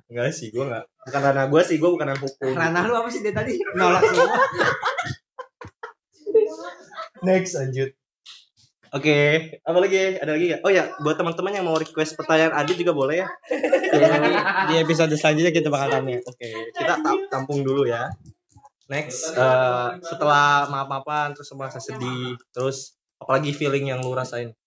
Enggak 0.10 0.34
sih, 0.34 0.50
gua 0.50 0.64
enggak. 0.66 0.84
Bukan 1.06 1.22
ranah 1.22 1.46
gua 1.48 1.62
sih, 1.62 1.78
gua 1.78 1.90
bukan 1.94 2.08
hukum. 2.18 2.52
Ranah 2.52 2.82
lu 2.84 2.94
apa 2.98 3.08
sih 3.08 3.22
dia 3.22 3.32
tadi? 3.32 3.62
Nolak 3.78 4.02
semua. 4.02 4.28
Next 7.28 7.54
lanjut. 7.54 7.94
Oke, 8.90 9.18
apa 9.62 9.78
lagi? 9.78 10.18
Ada 10.18 10.32
lagi 10.34 10.46
gak? 10.50 10.62
Oh 10.66 10.72
ya, 10.74 10.90
buat 11.06 11.14
teman-teman 11.14 11.54
yang 11.54 11.66
mau 11.70 11.78
request 11.78 12.18
pertanyaan 12.18 12.58
Adit 12.58 12.74
juga 12.82 12.90
boleh 12.98 13.22
ya. 13.22 13.28
Jadi 13.94 14.30
di 14.74 14.76
episode 14.82 15.14
selanjutnya 15.14 15.54
kita 15.54 15.70
bakal 15.70 15.94
tanya. 15.94 16.18
Oke, 16.26 16.50
kita 16.74 16.98
ta- 16.98 17.26
tampung 17.30 17.62
dulu 17.62 17.86
ya. 17.86 18.10
Next, 18.90 19.38
eh, 19.38 19.90
setelah 20.02 20.66
maaf-maafan 20.74 21.38
terus 21.38 21.54
merasa 21.54 21.78
sedih, 21.78 22.34
terus 22.50 22.98
apalagi 23.22 23.54
feeling 23.54 23.94
yang 23.94 24.02
lu 24.02 24.18
rasain? 24.18 24.58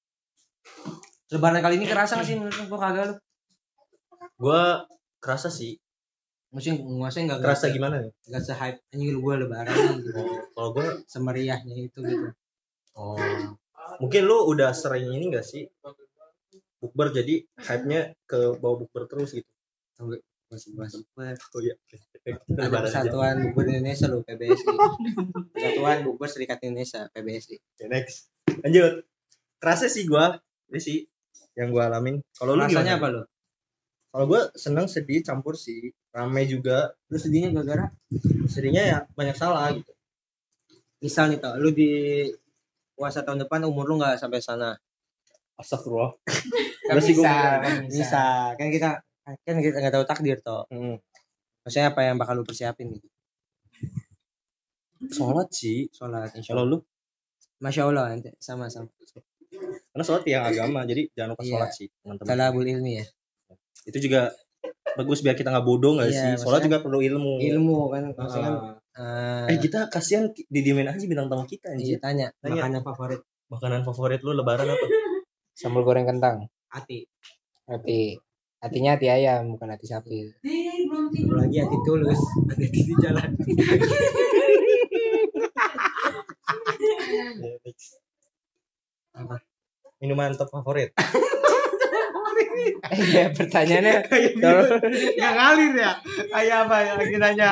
Lebaran 1.35 1.58
kali 1.58 1.82
ini 1.82 1.90
kerasa 1.90 2.14
gak 2.14 2.26
sih 2.28 2.38
menurut 2.38 2.54
lu? 2.54 2.64
Gua 2.70 2.78
kagak 2.78 3.04
lu. 3.11 3.14
Gua 4.38 4.87
kerasa 5.18 5.50
sih. 5.50 5.74
Maksudnya 6.54 6.78
nguasain 6.85 7.26
gak 7.26 7.42
Kerasa 7.42 7.74
gimana 7.74 8.06
nih? 8.06 8.12
Gak 8.30 8.44
se-hype 8.46 8.78
anjing 8.94 9.18
gua 9.18 9.35
lebaran 9.40 9.72
nih, 9.74 9.98
gitu. 10.06 10.22
Kalau 10.54 10.70
gua 10.70 10.87
Semeriahnya 11.11 11.74
itu 11.74 11.98
gitu. 11.98 12.28
Oh. 12.94 13.18
Mungkin 14.03 14.27
lu 14.27 14.51
udah 14.51 14.75
sering 14.75 15.15
ini 15.15 15.31
gak 15.31 15.47
sih? 15.47 15.71
Bukber 16.83 17.15
jadi 17.15 17.47
hype-nya 17.62 18.19
ke 18.27 18.59
bawah 18.59 18.83
bukber 18.83 19.07
terus 19.07 19.31
gitu. 19.31 19.47
Masih 20.51 20.75
bahas 20.75 20.99
bukber. 20.99 21.38
Oh 21.38 21.61
iya. 21.62 21.79
Ada. 22.27 22.83
Persatuan 22.83 23.35
Bukber 23.47 23.71
Indonesia 23.71 24.11
lu 24.11 24.27
PBSI. 24.27 24.67
Persatuan 25.55 25.99
Bukber 26.03 26.27
Serikat 26.27 26.59
Indonesia 26.67 27.07
PBSI. 27.15 27.57
Oke, 27.62 27.85
next. 27.87 28.35
Lanjut. 28.67 29.07
Kerasa 29.62 29.87
sih 29.87 30.11
gua, 30.11 30.43
ini 30.75 30.83
sih 30.83 30.99
yang 31.55 31.71
gua 31.71 31.87
alamin. 31.87 32.19
Kalau 32.35 32.59
lu 32.59 32.67
Rasanya 32.67 32.99
apa 32.99 33.07
lu? 33.15 33.23
Kalau 34.11 34.25
gua 34.27 34.51
seneng 34.59 34.91
sedih 34.91 35.23
campur 35.23 35.55
sih. 35.55 35.95
Rame 36.11 36.43
juga. 36.51 36.99
Lu 37.07 37.17
sedihnya 37.23 37.55
gara-gara 37.55 37.95
Sedihnya 38.51 38.83
ya 38.83 38.99
banyak 39.15 39.38
salah 39.38 39.71
gitu. 39.73 39.95
misal 41.03 41.27
nih 41.35 41.43
tau, 41.43 41.59
lu 41.59 41.75
di 41.75 41.91
puasa 42.92 43.22
tahun 43.22 43.42
depan 43.42 43.64
umur 43.64 43.85
lu 43.87 43.94
nggak 43.98 44.16
sampai 44.16 44.40
sana. 44.40 44.76
Astagfirullah. 45.57 46.12
Kan 46.88 46.98
gua 46.98 47.07
bisa, 47.07 47.22
mau- 47.22 47.62
kan 47.62 47.72
bisa. 47.87 47.94
Bisa, 47.94 48.24
kan 48.59 48.68
kita 48.68 48.90
kan 49.22 49.55
kita 49.57 49.76
nggak 49.78 49.94
tahu 49.94 50.05
takdir 50.05 50.38
toh. 50.42 50.66
Hmm. 50.68 50.98
Maksudnya 51.62 51.94
apa 51.94 52.00
yang 52.02 52.18
bakal 52.18 52.35
lu 52.35 52.44
persiapin 52.44 52.90
gitu? 52.90 53.07
Sholat 55.09 55.48
sih. 55.50 55.87
Sholat, 55.90 56.35
insya 56.35 56.55
Kalau 56.55 56.66
Allah. 56.66 56.78
lu 56.83 56.87
Masya 57.62 57.83
Allah, 57.87 58.05
ente. 58.11 58.35
sama 58.42 58.66
sama. 58.66 58.90
karena 59.92 60.02
sholat 60.02 60.24
yang 60.26 60.42
agama, 60.42 60.83
jadi 60.83 61.07
jangan 61.12 61.37
lupa 61.37 61.42
Iya. 61.44 61.50
sholat 61.55 61.70
sih, 61.70 61.87
teman-teman. 62.02 62.26
Talabul 62.26 62.64
ilmi 62.66 62.92
ya. 62.98 63.05
Itu 63.85 63.98
juga 64.00 64.33
bagus 64.96 65.20
biar 65.20 65.37
kita 65.37 65.52
nggak 65.52 65.62
bodoh 65.62 65.94
nggak 65.94 66.09
Iya, 66.11 66.35
sih? 66.35 66.42
Sholat 66.42 66.64
juga 66.64 66.83
perlu 66.83 66.98
ilmu. 66.98 67.38
Ilmu 67.38 67.78
kan, 67.92 68.02
maksudnya 68.11 68.42
kan. 68.42 68.55
Ah. 68.59 68.74
Eh, 68.96 69.46
Eh 69.52 69.59
kita 69.61 69.88
kasihan 69.88 70.28
didiemin 70.33 70.88
aja 70.88 71.05
bintang 71.09 71.28
tamu 71.33 71.44
kita 71.48 71.72
iya, 71.72 71.96
anjir. 71.96 71.98
tanya, 72.02 72.28
Tanya. 72.40 72.62
makanan 72.66 72.83
favorit 72.85 73.20
Makanan 73.52 73.85
favorit 73.85 74.24
lu 74.24 74.33
lebaran 74.33 74.64
apa? 74.64 74.87
Sambal 75.61 75.85
goreng 75.85 76.09
kentang. 76.09 76.48
hati. 76.72 77.05
Hati. 77.68 78.16
Hatinya 78.64 78.96
hati 78.96 79.12
ayam, 79.12 79.52
bukan 79.52 79.76
hati 79.76 79.85
sapi. 79.85 80.33
Eh, 80.40 80.88
belum 80.88 81.12
tidur. 81.12 81.37
Lagi 81.37 81.61
hati 81.61 81.76
tulus, 81.85 82.16
hati 82.48 82.66
di 82.72 82.94
jalan. 82.96 83.28
Apa? 89.12 89.37
Minuman 90.00 90.33
top 90.40 90.48
favorit. 90.48 90.96
Eh, 92.53 93.01
ya, 93.11 93.25
pertanyaannya 93.33 93.95
kalau 94.43 94.62
Nggak 94.93 95.33
ngalir 95.37 95.73
ya? 95.75 95.93
Kayak 96.29 96.57
apa 96.69 96.77
ya? 96.83 96.93
Lagi 96.99 97.17
nanya. 97.17 97.51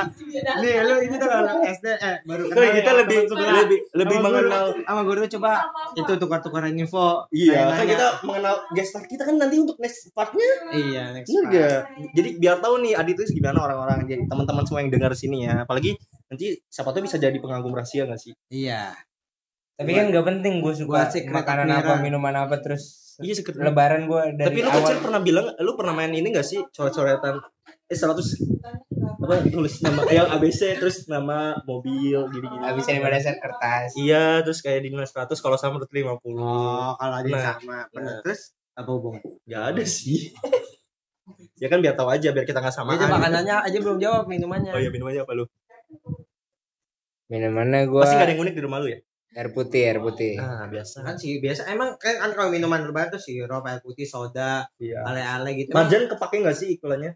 Nih, 0.61 0.75
lu 0.85 0.95
ini 1.03 1.17
tuh 1.17 1.31
anak 1.31 1.55
SD, 1.75 1.87
eh, 1.97 2.17
baru 2.25 2.43
kenal 2.49 2.57
Tuh, 2.57 2.63
ya, 2.63 2.73
kita 2.77 2.91
lebih 3.01 3.19
teman 3.27 3.53
lebih 3.65 3.79
lebih 3.97 4.17
Sama 4.17 4.29
guru. 4.29 4.37
mengenal 4.47 4.65
Sama 4.85 5.03
guru 5.07 5.21
coba 5.27 5.51
itu 5.97 6.13
tukar-tukaran 6.17 6.73
info. 6.77 7.07
Iya, 7.31 7.61
kan 7.75 7.85
kita 7.87 8.07
mengenal 8.23 8.55
guest 8.71 8.91
star 8.93 9.05
kita 9.05 9.23
kan 9.25 9.35
nanti 9.37 9.57
untuk 9.59 9.77
next 9.79 10.11
partnya 10.13 10.49
Iya, 10.71 11.03
next 11.17 11.29
part. 11.31 11.51
gak? 11.51 11.81
Jadi 12.15 12.29
biar 12.39 12.57
tahu 12.61 12.75
nih 12.85 12.93
Adi 12.95 13.13
itu 13.17 13.23
gimana 13.35 13.59
orang-orang 13.65 14.07
jadi 14.07 14.23
teman-teman 14.27 14.65
semua 14.67 14.81
yang 14.85 14.93
dengar 14.93 15.13
sini 15.15 15.47
ya. 15.49 15.65
Apalagi 15.67 15.97
nanti 16.31 16.63
siapa 16.71 16.95
tahu 16.95 17.03
bisa 17.07 17.19
jadi 17.19 17.35
pengagum 17.43 17.75
rahasia 17.75 18.07
gak 18.07 18.21
sih? 18.21 18.33
Iya. 18.49 18.95
Tapi 19.81 19.91
kan 19.91 20.05
nggak 20.09 20.27
penting 20.27 20.61
gue 20.61 20.75
suka 20.77 21.09
secret 21.09 21.33
makanan 21.33 21.65
admiral. 21.67 21.81
apa 21.89 22.05
minuman 22.05 22.35
apa 22.39 22.57
terus 22.61 23.17
Iya 23.17 23.37
secret. 23.37 23.57
lebaran 23.57 24.05
gue 24.05 24.23
dari 24.33 24.49
Tapi 24.51 24.59
lu 24.61 24.69
awal 24.69 24.81
kecil 24.83 24.99
pernah 25.01 25.21
bilang 25.21 25.47
lu 25.57 25.73
pernah 25.73 25.93
main 25.93 26.09
ini 26.11 26.29
gak 26.29 26.41
sih 26.43 26.61
coret-coretan 26.67 27.37
eh 27.85 27.97
100 27.97 28.17
apa 29.21 29.35
tulis 29.47 29.75
nama 29.81 30.01
yang 30.09 30.29
ABC 30.31 30.77
terus 30.77 31.05
nama 31.05 31.53
mobil 31.63 32.17
gini-gini. 32.29 32.61
habis 32.61 32.89
lima 32.89 33.09
dasar 33.09 33.37
kertas 33.37 33.93
Iya, 33.93 34.41
terus 34.41 34.61
kayak 34.61 34.81
di 34.81 34.89
100 34.91 35.13
kalau 35.37 35.57
sama 35.57 35.77
berarti 35.77 35.97
50. 35.97 36.33
Oh, 36.35 36.93
kalau 36.97 37.15
ada 37.15 37.29
Nah, 37.29 37.45
sama. 37.57 37.79
Bener. 37.91 38.05
nah. 38.07 38.21
Terus 38.25 38.41
apa 38.73 38.89
hubungan? 38.89 39.21
Gak 39.45 39.65
ada 39.71 39.83
sih. 39.85 40.33
ya 41.63 41.69
kan 41.69 41.81
biar 41.81 41.93
tahu 41.93 42.09
aja 42.09 42.33
biar 42.33 42.45
kita 42.45 42.59
nggak 42.59 42.73
sama. 42.73 42.97
Itu 42.97 43.05
makanannya 43.05 43.69
aja 43.69 43.79
belum 43.79 44.01
jawab 44.01 44.25
minumannya. 44.27 44.73
Oh 44.73 44.81
iya 44.81 44.89
minumannya 44.89 45.25
apa 45.25 45.33
lu? 45.37 45.45
Minumannya 47.29 47.85
gua 47.87 48.03
Pasti 48.03 48.17
gak 48.17 48.25
ada 48.25 48.33
yang 48.33 48.43
unik 48.43 48.55
di 48.57 48.63
rumah 48.65 48.79
lu 48.81 48.89
ya? 48.89 48.99
Air 49.33 49.49
putih, 49.49 49.83
air 49.85 49.99
putih. 49.99 50.35
Nah, 50.35 50.67
biasa. 50.67 51.01
kan 51.01 51.15
sih 51.15 51.39
biasa 51.39 51.69
emang 51.69 51.95
kan, 51.97 52.19
kan 52.19 52.31
kalau 52.33 52.49
minuman 52.49 52.83
lebaran 52.83 53.11
tuh 53.11 53.19
sirup 53.19 53.63
air 53.63 53.79
putih 53.79 54.03
soda 54.03 54.67
Iya. 54.77 55.03
ale-ale 55.03 55.55
gitu 55.57 55.71
Marjan 55.71 56.07
kepake 56.07 56.41
gak 56.41 56.53
sih 56.53 56.75
iklannya? 56.75 57.15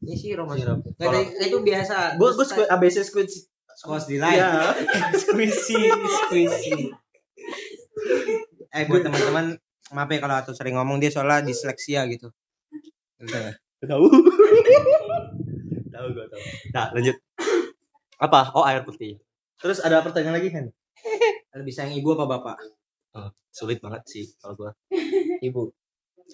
ini 0.00 0.14
sirup 0.14 0.46
mas 0.46 0.58
Sirup. 0.58 0.86
Nggak, 0.94 1.10
itu- 1.16 1.38
itu 1.44 1.58
biasa 1.60 2.14
Gue 2.14 2.30
gue 2.30 2.46
squid 2.46 2.68
ABC 2.68 3.02
squid. 3.02 3.26
squash 3.72 4.06
di 4.06 4.16
live 4.16 4.36
Iya. 4.36 4.70
Squishy, 5.20 5.82
squishy. 6.20 6.94
eh 8.70 8.84
buat 8.84 9.02
teman-teman 9.02 9.58
maaf 9.90 10.06
ya 10.06 10.18
kalau 10.18 10.36
atau 10.36 10.52
sering 10.52 10.76
ngomong 10.76 10.96
dia 10.96 11.08
soalnya 11.08 11.42
disleksia 11.42 12.06
gitu 12.06 12.30
Gitu 13.18 13.34
ya. 13.34 13.50
Tahu. 13.82 14.06
tahu 15.90 16.06
gue 16.10 16.26
tahu. 16.26 16.42
Nah, 16.70 16.86
lanjut. 16.90 17.16
Apa? 18.16 18.52
Oh, 18.52 18.62
air 18.62 18.80
putih. 18.80 19.18
Terus 19.56 19.76
ada 19.78 20.00
pertanyaan 20.00 20.36
lagi 20.36 20.48
kan? 20.48 20.68
Lebih 21.60 21.72
sayang 21.74 21.94
ibu 21.96 22.14
apa 22.14 22.24
bapak? 22.26 22.56
Oh, 23.16 23.30
sulit 23.50 23.82
banget 23.82 24.02
sih 24.06 24.24
kalau 24.38 24.54
gua. 24.54 24.70
ibu. 25.46 25.72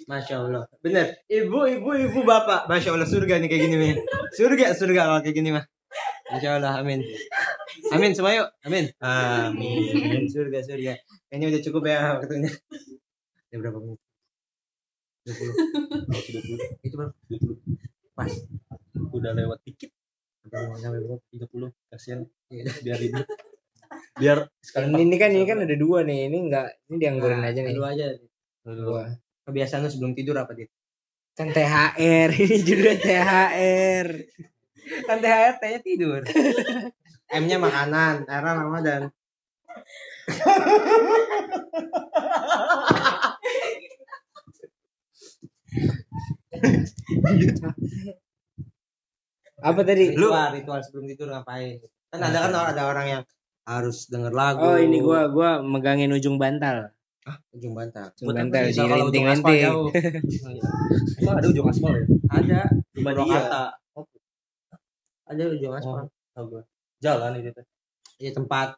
Masya 0.05 0.45
Allah. 0.45 0.69
Bener. 0.85 1.25
Ibu 1.25 1.59
ibu 1.81 1.91
ibu 1.97 2.21
bapak. 2.23 2.69
Masya 2.69 2.93
Allah 2.93 3.09
surga 3.09 3.41
nih 3.41 3.49
kayak 3.49 3.63
gini 3.65 3.77
nih 3.81 3.95
surga 4.37 4.77
surga 4.77 5.01
kalau 5.09 5.21
kayak 5.25 5.37
gini 5.41 5.51
mah 5.57 5.65
Masya 6.29 6.61
Allah 6.61 6.85
amin. 6.85 7.01
Amin 7.95 8.13
semua 8.13 8.35
yuk. 8.35 8.49
Amin. 8.67 8.93
Amin. 9.01 10.27
surga 10.29 10.61
surga. 10.67 10.93
Ini 11.33 11.45
udah 11.49 11.61
cukup 11.63 11.83
ya 11.89 12.19
waktunya. 12.19 12.51
Ya 13.49 13.57
berapa 13.63 13.79
menit? 13.79 14.01
20 15.27 16.87
itu 16.87 16.95
berapa? 16.95 17.15
Pas. 18.15 18.33
Udah 19.15 19.33
lewat 19.35 19.59
dikit. 19.67 19.91
Udah 20.47 20.75
sampai 20.79 21.03
berapa 21.03 21.23
30 21.31 21.71
kasihan. 21.95 22.21
Iya. 22.51 23.27
Biar 24.17 24.49
sekali 24.61 24.85
Ini, 24.89 25.03
ini 25.05 25.17
kan 25.17 25.31
ini 25.31 25.45
kan 25.45 25.59
ada 25.61 25.77
dua 25.77 26.01
nih. 26.03 26.29
Ini 26.29 26.39
enggak 26.41 26.67
ini 26.89 26.97
dianggurin 26.97 27.43
aja 27.43 27.61
nih. 27.61 27.73
lu 27.73 27.85
aja 27.85 28.07
Dua. 28.67 29.05
kebiasaan 29.47 29.85
lu 29.85 29.91
sebelum 29.93 30.13
tidur 30.13 30.35
apa 30.37 30.53
dit 30.53 30.67
Kan 31.37 31.53
THR, 31.53 32.33
ini 32.43 32.57
juga 32.65 32.97
THR. 32.97 34.07
kan 35.05 35.19
THR 35.21 35.55
T-nya 35.61 35.81
tidur 35.83 36.21
M-nya 37.39 37.59
makanan 37.59 38.25
R 38.25 38.43
Ramadan 38.43 39.11
Apa 49.59 49.81
tadi? 49.83 50.13
ritual 50.13 50.53
ritual 50.53 50.81
sebelum 50.85 51.07
tidur 51.09 51.29
ngapain 51.33 51.81
kan 52.07 52.23
ada 52.23 52.39
kan 52.47 52.53
ada 52.55 52.83
orang 52.87 53.07
yang 53.11 53.23
harus 53.67 54.07
denger 54.07 54.31
lagu 54.31 54.63
Oh, 54.65 54.79
ini 54.79 54.99
gua 54.99 55.27
gua 55.27 55.59
megangin 55.59 56.11
ujung 56.11 56.39
bantal. 56.39 56.95
ujung 57.51 57.75
bantal 57.75 58.15
Ujung 58.15 58.27
Buat 58.31 58.37
bantal 58.39 58.63
aspal 58.63 58.87
dilenting-lenting. 58.87 59.63
jauh. 59.67 59.89
emang 61.19 61.35
ada 61.35 61.47
ujung 61.51 61.67
aspal 61.67 61.93
ya? 61.93 62.05
ada 62.31 62.61
dia. 62.71 63.03
Purwakarta. 63.03 63.63
ada 65.27 65.43
ujung 65.51 65.75
aspal 65.75 66.07
Oh. 66.37 66.63
Jalan 66.99 67.41
itu 67.41 67.51
teh. 67.51 67.65
Iya 68.19 68.31
tempat 68.33 68.77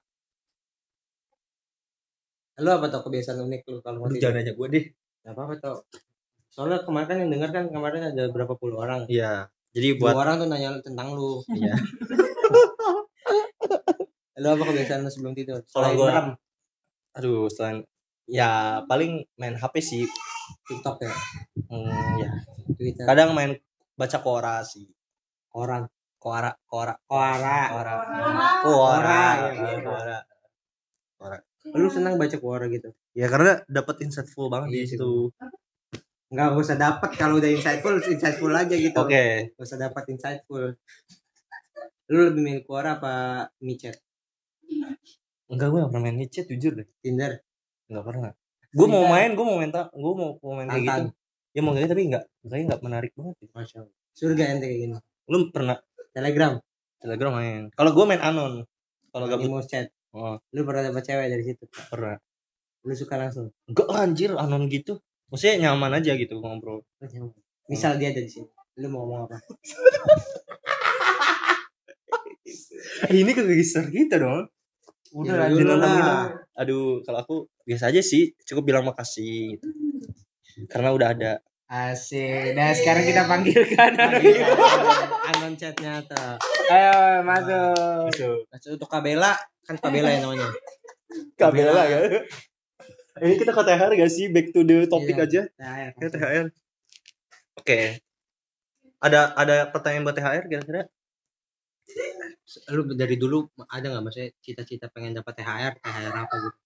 lu 2.57 2.71
apa 2.71 2.87
tuh 2.89 3.03
kebiasaan 3.05 3.45
unik 3.45 3.63
lu 3.67 3.79
kalau 3.79 3.99
mau 4.01 4.11
jangan 4.11 4.43
aja 4.43 4.51
gua 4.51 4.67
deh. 4.67 4.85
Gak 5.21 5.35
apa-apa 5.37 5.55
tuh 5.59 5.79
soalnya 6.49 6.81
kemarin 6.81 7.07
kan 7.07 7.17
yang 7.21 7.31
denger 7.31 7.51
kan 7.53 7.65
kemarin 7.69 8.03
ada 8.09 8.25
berapa 8.33 8.57
puluh 8.57 8.81
orang 8.81 9.05
Iya. 9.07 9.53
Jadi 9.77 10.01
dua 10.01 10.11
buat 10.11 10.25
orang 10.25 10.35
tuh 10.41 10.49
nanya 10.49 10.81
tentang 10.81 11.13
lu 11.13 11.45
Iya. 11.53 11.77
lu 14.39 14.49
apa 14.49 14.63
kebiasaan 14.65 15.03
lu 15.03 15.11
sebelum 15.11 15.35
tidur 15.35 15.61
Kalau 15.65 15.85
Selain 15.85 15.95
gua- 15.95 16.09
merem, 16.09 16.29
aduh 17.13 17.47
selain 17.49 17.79
ya 18.25 18.51
paling 18.85 19.25
main 19.35 19.55
HP 19.55 19.75
sih. 19.81 20.05
TikTok 20.65 21.03
ya 21.03 21.13
Hmm, 21.67 22.17
ya. 22.17 22.31
Twitter 22.71 23.05
Kadang 23.05 23.33
main 23.33 23.53
baca 23.93 24.19
Quora 24.19 24.63
sih. 24.63 24.89
Quora. 25.47 25.85
Quora. 26.17 26.51
Quora, 26.65 26.95
Quora, 27.05 27.57
ya, 29.37 29.51
iya, 29.51 29.79
Quora. 29.79 30.19
Quora. 31.15 31.39
lu 31.71 31.89
senang 31.89 32.17
baca 32.17 32.37
Quora 32.37 32.65
gitu 32.67 32.91
Ya 33.13 33.27
karena 33.27 33.61
dapat 33.67 34.01
insightful 34.01 34.49
banget 34.49 34.69
di 34.69 34.77
Iya 34.79 34.87
sih, 34.87 34.97
situ. 34.97 35.29
nggak 36.29 36.49
usah 36.55 36.77
dapat 36.77 37.11
kalau 37.15 37.37
udah 37.37 37.49
insightful 37.49 37.97
insightful 37.99 38.53
aja 38.53 38.73
gitu 38.73 38.97
Oke. 38.99 39.53
nggak 39.53 39.65
usah 39.65 39.79
dapat 39.79 40.05
insightful 40.09 40.77
lu 42.07 42.21
lebih 42.23 42.41
milih 42.43 42.63
Quora 42.65 42.97
apa 42.97 43.15
micet 43.59 43.97
Enggak 45.49 45.69
gue 45.73 45.79
gak 45.81 45.91
pernah 45.91 46.05
main 46.05 46.19
headset 46.21 46.47
jujur 46.49 46.73
deh. 46.77 46.89
Tinder 47.01 47.41
Enggak 47.89 48.05
pernah. 48.05 48.31
Gue 48.69 48.85
mau 48.85 49.05
main, 49.09 49.33
gue 49.33 49.45
mau 49.49 49.57
main, 49.57 49.73
gue 49.73 50.13
mau, 50.13 50.31
mau 50.45 50.53
main 50.61 50.69
kayak 50.69 50.85
gitu. 50.85 51.09
Ya 51.57 51.61
mau 51.65 51.73
kayak 51.73 51.89
gitu, 51.89 51.93
tapi 51.97 52.05
enggak, 52.13 52.25
kayaknya 52.45 52.65
enggak 52.69 52.83
menarik 52.85 53.13
banget. 53.17 53.35
ya. 53.41 53.49
Masya 53.57 53.77
Allah. 53.81 53.97
surga 54.19 54.45
ente 54.51 54.67
kayak 54.67 54.81
gini 54.83 54.95
Lu 55.31 55.39
pernah 55.55 55.77
Telegram 56.13 56.53
Telegram 56.99 57.33
main. 57.33 57.63
Kalau 57.73 57.91
gue 57.97 58.05
main 58.05 58.21
anon. 58.21 58.67
Kalau 59.09 59.25
gabut, 59.25 59.49
Animo 59.49 59.65
chat 59.65 59.89
oh, 60.13 60.37
lu 60.53 60.69
pernah 60.69 60.93
dapat 60.93 61.01
cewek 61.01 61.33
dari 61.33 61.45
situ 61.49 61.65
pernah. 61.89 62.21
lu 62.85 62.93
suka 62.93 63.17
langsung 63.17 63.49
Enggak 63.65 63.89
anjir 63.89 64.31
anon 64.37 64.69
gitu. 64.69 65.01
Maksudnya 65.33 65.69
nyaman 65.69 65.97
aja 65.97 66.13
gitu 66.17 66.37
ngobrol. 66.41 66.85
misal 67.69 67.97
dia 68.01 68.13
ada 68.13 68.21
di 68.21 68.33
sini 68.33 68.49
lu 68.79 68.87
mau 68.95 69.03
ngomong 69.05 69.27
apa 69.27 69.43
ini 73.19 73.31
kegeser 73.35 73.91
kita 73.91 74.23
dong. 74.23 74.47
Udah 75.13 75.49
Ya, 75.49 75.49
lah. 75.49 75.49
bilang. 75.49 76.23
Aduh, 76.55 77.01
kalau 77.03 77.19
aku 77.21 77.37
biasa 77.65 77.89
aja 77.89 78.01
sih, 78.01 78.35
cukup 78.45 78.69
bilang 78.69 78.85
makasih 78.85 79.57
gitu. 79.57 79.69
Karena 80.67 80.91
udah 80.91 81.09
ada. 81.15 81.33
Asik. 81.69 82.57
Nah, 82.57 82.73
sekarang 82.73 83.05
kita 83.05 83.29
panggilkan. 83.29 83.93
anon 85.29 85.53
chatnya 85.55 86.01
tuh 86.03 86.41
Ayo, 86.69 87.21
masuk. 87.23 88.09
Masuk 88.49 88.71
untuk 88.75 88.89
Kabela 88.89 89.37
kan 89.63 89.77
Kabela 89.77 90.09
ya 90.09 90.21
namanya 90.21 90.49
Kabela 91.37 91.85
ya. 91.85 91.99
Ini 93.19 93.35
kita 93.35 93.53
ke 93.53 93.63
THR 93.63 93.91
gak 93.93 94.09
sih? 94.09 94.31
Back 94.31 94.49
to 94.51 94.63
the 94.63 94.87
topic 94.87 95.13
Iya. 95.13 95.25
aja. 95.25 95.41
THR. 95.51 95.91
Ya, 95.93 96.09
THR. 96.09 96.47
Oke. 97.55 97.79
Ada 98.99 99.21
ada 99.35 99.55
pertanyaan 99.69 100.03
buat 100.03 100.17
THR 100.17 100.45
kira-kira? 100.47 100.83
Lu 102.71 102.83
dari 102.93 103.15
dulu 103.15 103.45
ada 103.69 103.87
nggak 103.89 104.03
maksudnya 104.03 104.31
cita-cita 104.41 104.89
pengen 104.89 105.13
dapat 105.13 105.37
THR 105.37 105.73
THR 105.79 106.15
apa 106.15 106.35
gitu 106.39 106.59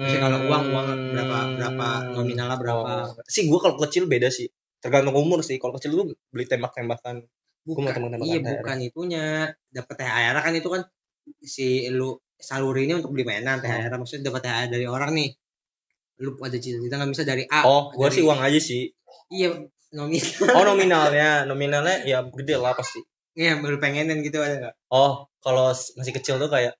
Maksudnya 0.00 0.22
kalau 0.22 0.38
uang 0.48 0.64
uang 0.72 0.86
berapa 1.12 1.38
berapa 1.54 1.86
nominalnya 2.16 2.56
berapa 2.56 2.90
Oh. 3.04 3.20
Sih 3.28 3.44
gua 3.46 3.60
kalau 3.60 3.76
kecil 3.78 4.08
beda 4.08 4.32
sih. 4.32 4.48
Tergantung 4.80 5.12
umur 5.12 5.44
sih. 5.44 5.60
Kalau 5.60 5.76
kecil 5.76 5.92
lu 5.92 6.02
beli 6.32 6.48
tembak-tembakan. 6.48 7.20
Gua 7.68 7.74
mau 7.76 7.92
tembak-tembakan 7.92 8.24
iya 8.24 8.40
THR. 8.40 8.54
bukan 8.56 8.76
itunya 8.80 9.24
dapat 9.68 9.94
THR 10.00 10.36
kan 10.40 10.52
itu 10.56 10.68
kan 10.72 10.82
si 11.38 11.68
lu 11.92 12.16
saluri 12.34 12.88
ini 12.88 12.96
untuk 12.96 13.12
beli 13.12 13.28
mainan 13.28 13.60
THR 13.60 13.92
maksudnya 13.92 14.32
dapat 14.32 14.40
THR 14.42 14.68
dari 14.72 14.86
orang 14.88 15.12
nih 15.12 15.30
lu 16.18 16.32
ada 16.38 16.56
cita-cita 16.56 16.96
nggak 16.96 17.10
bisa 17.12 17.24
dari 17.24 17.44
A 17.46 17.60
Oh, 17.62 17.92
gua 17.92 18.08
dari- 18.08 18.16
sih 18.16 18.22
uang 18.24 18.40
aja 18.40 18.56
sih. 18.58 18.88
iya 19.28 19.52
nominal 19.92 20.32
Oh, 20.56 20.64
nominalnya. 20.64 21.44
Nominalnya 21.44 21.96
ya 22.02 22.24
gede 22.24 22.56
lah 22.56 22.72
pasti. 22.72 23.04
Iya 23.34 23.58
baru 23.58 23.76
pengenin 23.78 24.20
gitu 24.22 24.38
ada 24.40 24.56
nggak 24.58 24.74
Oh, 24.90 25.26
kalau 25.38 25.70
masih 25.70 26.12
kecil 26.12 26.36
tuh 26.36 26.50
kayak 26.50 26.74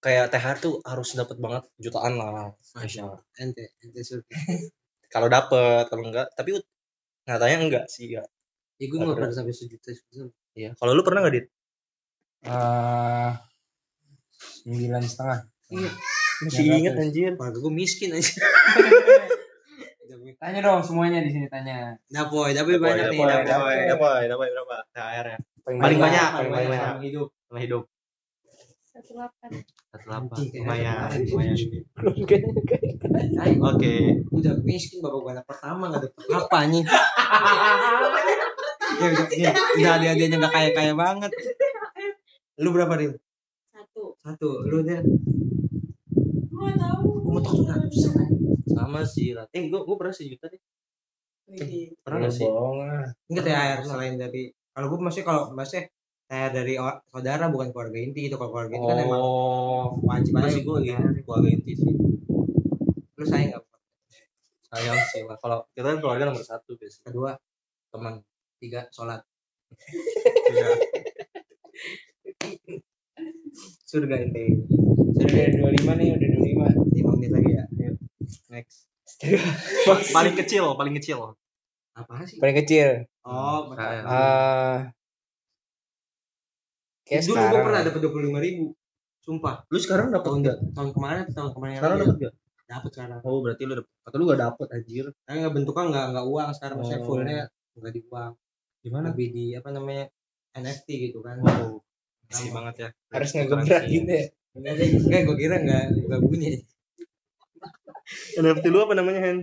kayak 0.00 0.28
THR 0.30 0.56
tuh 0.60 0.74
harus 0.84 1.12
dapat 1.12 1.36
banget 1.36 1.64
jutaan 1.76 2.14
lah. 2.16 2.52
masya 2.74 3.08
Allah 3.08 3.20
ente 3.36 3.72
ente 3.80 4.00
surga 4.00 4.28
Kalau 5.06 5.30
dapet, 5.30 5.86
kalau 5.86 6.02
enggak, 6.02 6.28
tapi 6.34 6.58
nyatanya 7.24 7.56
enggak 7.62 7.84
sih 7.86 8.10
ya. 8.10 8.26
ya 8.76 8.84
gue 8.84 8.98
nggak 8.98 9.16
pernah 9.16 9.32
sampai 9.32 9.54
sejuta 9.54 9.94
sejuta. 9.94 10.34
Iya. 10.52 10.74
Kalau 10.76 10.92
lu 10.92 11.06
pernah 11.06 11.22
nggak 11.22 11.34
dit? 11.38 11.46
Eh, 12.42 13.30
sembilan 14.34 15.02
setengah. 15.06 15.38
iya 15.72 15.90
Masih 16.42 16.64
inget 16.68 16.94
anjir. 16.98 17.32
keluarga 17.38 17.58
gue 17.58 17.72
miskin 17.72 18.12
aja 18.12 18.34
Tanya 20.36 20.60
dong 20.60 20.84
semuanya 20.84 21.24
di 21.24 21.32
sini 21.32 21.48
tanya. 21.48 21.96
Dapoy, 22.12 22.52
Dapoy 22.52 22.76
banyak 22.76 23.08
nih. 23.08 23.18
Dapoy, 23.24 23.46
Dapoy. 23.48 23.76
dapoy, 23.88 24.22
dapoy 24.28 24.48
berapa? 24.52 24.76
THR-nya. 24.92 25.38
Paling, 25.66 25.82
Paling 25.82 25.98
banyak, 25.98 26.28
paling 26.30 26.50
paling 26.54 26.54
banyak 26.54 26.70
banyak. 26.70 26.86
sama 26.94 27.02
hidup. 27.02 27.28
Sama 27.50 27.58
hidup. 27.58 27.82
Satu 28.86 29.10
delapan. 29.18 29.48
Satu 29.90 30.04
delapan. 30.06 30.38
Lumayan, 30.54 31.08
lumayan. 31.26 31.56
Ay, 33.42 33.50
Oke. 33.58 33.94
udah 34.30 34.54
miskin 34.62 35.02
bapak 35.02 35.18
gue 35.18 35.32
anak 35.34 35.46
pertama 35.50 35.82
nggak 35.90 36.02
dapat 36.06 36.22
apa 36.38 36.58
nih. 36.70 36.84
ya 38.96 39.06
udah, 39.10 39.26
ya, 39.34 39.50
udah 39.52 39.94
dia 39.98 40.12
dia 40.14 40.38
nggak 40.38 40.54
kaya 40.54 40.70
kaya 40.70 40.92
banget. 40.94 41.34
Lu 42.62 42.70
berapa 42.70 42.94
rin? 42.94 43.18
Satu. 43.74 44.14
Satu. 44.22 44.48
Lu 44.70 44.86
dia. 44.86 45.02
Gua 46.54 46.70
tahu. 46.78 47.26
Tahu 47.26 47.58
ratus. 47.68 48.06
Sama 48.70 49.02
sih. 49.02 49.34
Rat. 49.34 49.50
Eh, 49.50 49.66
gua 49.66 49.82
gua 49.82 49.98
pernah 49.98 50.14
sejuta 50.14 50.46
deh. 50.46 50.62
Pernah 52.00 52.18
nggak 52.22 52.32
sih? 52.32 52.46
bohong 52.46 52.78
ah. 52.86 53.04
Enggak 53.28 53.44
THR 53.50 53.80
selain 53.84 54.14
dari 54.16 54.48
kalau 54.76 54.86
gue 54.86 54.98
masih 55.00 55.22
kalau 55.22 55.48
masih 55.50 55.88
THR 56.26 56.50
dari 56.52 56.74
o- 56.76 57.00
saudara 57.06 57.48
bukan 57.48 57.70
keluarga 57.70 57.96
inti 57.96 58.20
gitu 58.22 58.36
kalau 58.36 58.52
keluarga 58.52 58.74
inti 58.74 58.84
kan 58.84 58.98
emang 59.00 59.16
Oh, 59.18 59.96
wajib 60.04 60.32
aja 60.34 60.44
masih 60.44 60.60
gue 60.60 60.74
lagi 60.76 60.92
keluarga 61.22 61.48
inti 61.48 61.72
sih. 61.74 61.92
lu 63.10 63.24
sayang 63.24 63.48
nggak 63.50 63.64
Sayang 64.66 64.98
sih 65.08 65.22
lah. 65.22 65.38
Kalau 65.38 65.64
kita 65.72 65.86
kan 65.88 65.98
keluarga 65.98 66.24
nomor 66.26 66.42
satu 66.42 66.74
biasanya. 66.74 67.04
kedua 67.06 67.30
Teman. 67.88 68.14
tiga 68.56 68.84
sholat 68.90 69.24
Iya. 70.46 70.68
surga 73.82 74.16
inti 74.18 74.44
Sudah 75.14 75.32
ada 75.32 75.56
25 75.56 75.92
nih, 75.94 76.08
udah 76.10 76.28
25. 76.28 76.92
lima 76.92 77.10
menit 77.14 77.30
lagi 77.30 77.50
ya 77.50 77.64
Ayo, 77.74 77.92
next 78.50 78.84
paling 80.12 80.34
kecil, 80.36 80.74
paling 80.74 80.92
kecil. 80.94 81.38
Apa 81.96 82.12
sih 82.24 82.36
Paling 82.36 82.56
kecil. 82.60 82.88
oh 83.24 83.72
Nah, 83.72 84.92
Eh 87.06 87.16
kayak 87.16 87.22
dulu 87.24 87.38
gue 87.38 87.60
pernah 87.62 87.80
dapat 87.80 88.00
dua 88.02 88.12
puluh 88.12 88.24
lima 88.28 88.40
ribu 88.42 88.74
sumpah 89.22 89.62
Lu 89.70 89.78
sekarang 89.78 90.10
dapat 90.10 90.26
tahun 90.26 90.38
enggak? 90.42 90.58
tahun 90.74 90.90
kemarin 90.92 91.20
atau 91.24 91.34
tahun 91.34 91.50
kemarin 91.54 91.74
Sekarang 91.78 91.96
dapat 91.98 92.16
enggak? 92.18 92.34
dapat 92.66 92.90
sekarang 92.90 93.18
Oh, 93.22 93.38
berarti 93.40 93.62
lu 93.62 93.72
dapat. 93.78 93.90
Atau 94.02 94.16
lu 94.18 94.24
gak 94.26 94.40
dapat 94.42 94.66
anjir. 94.74 95.06
tapi 95.22 95.36
nggak 95.38 95.54
bentuknya 95.54 95.84
nggak 95.86 96.06
nggak 96.12 96.26
uang 96.26 96.50
sekarang 96.52 96.76
maksudnya 96.76 97.00
Oh. 97.00 97.06
fullnya 97.06 97.40
nggak 97.78 97.92
di 97.94 98.00
uang 98.04 98.32
Gimana? 98.82 99.04
lebih 99.10 99.28
di 99.30 99.44
apa 99.54 99.68
namanya 99.70 100.04
NFT 100.52 100.88
gitu 101.08 101.18
kan 101.22 101.38
Wow. 101.40 101.78
Asli 102.26 102.50
banget 102.50 102.74
ya. 102.74 102.88
Harus 103.14 103.30
ngegebrak 103.30 103.82
gitu 103.86 104.10
ya. 104.10 104.24
Enggak, 104.56 105.20
gue 105.30 105.36
kira 105.38 105.56
nggak 105.62 105.84
nggak 106.10 106.20
bunyi. 106.26 106.58
NFT 108.34 108.64
lu 108.66 108.82
apa 108.82 108.94
namanya, 108.94 109.20
Hen? 109.22 109.38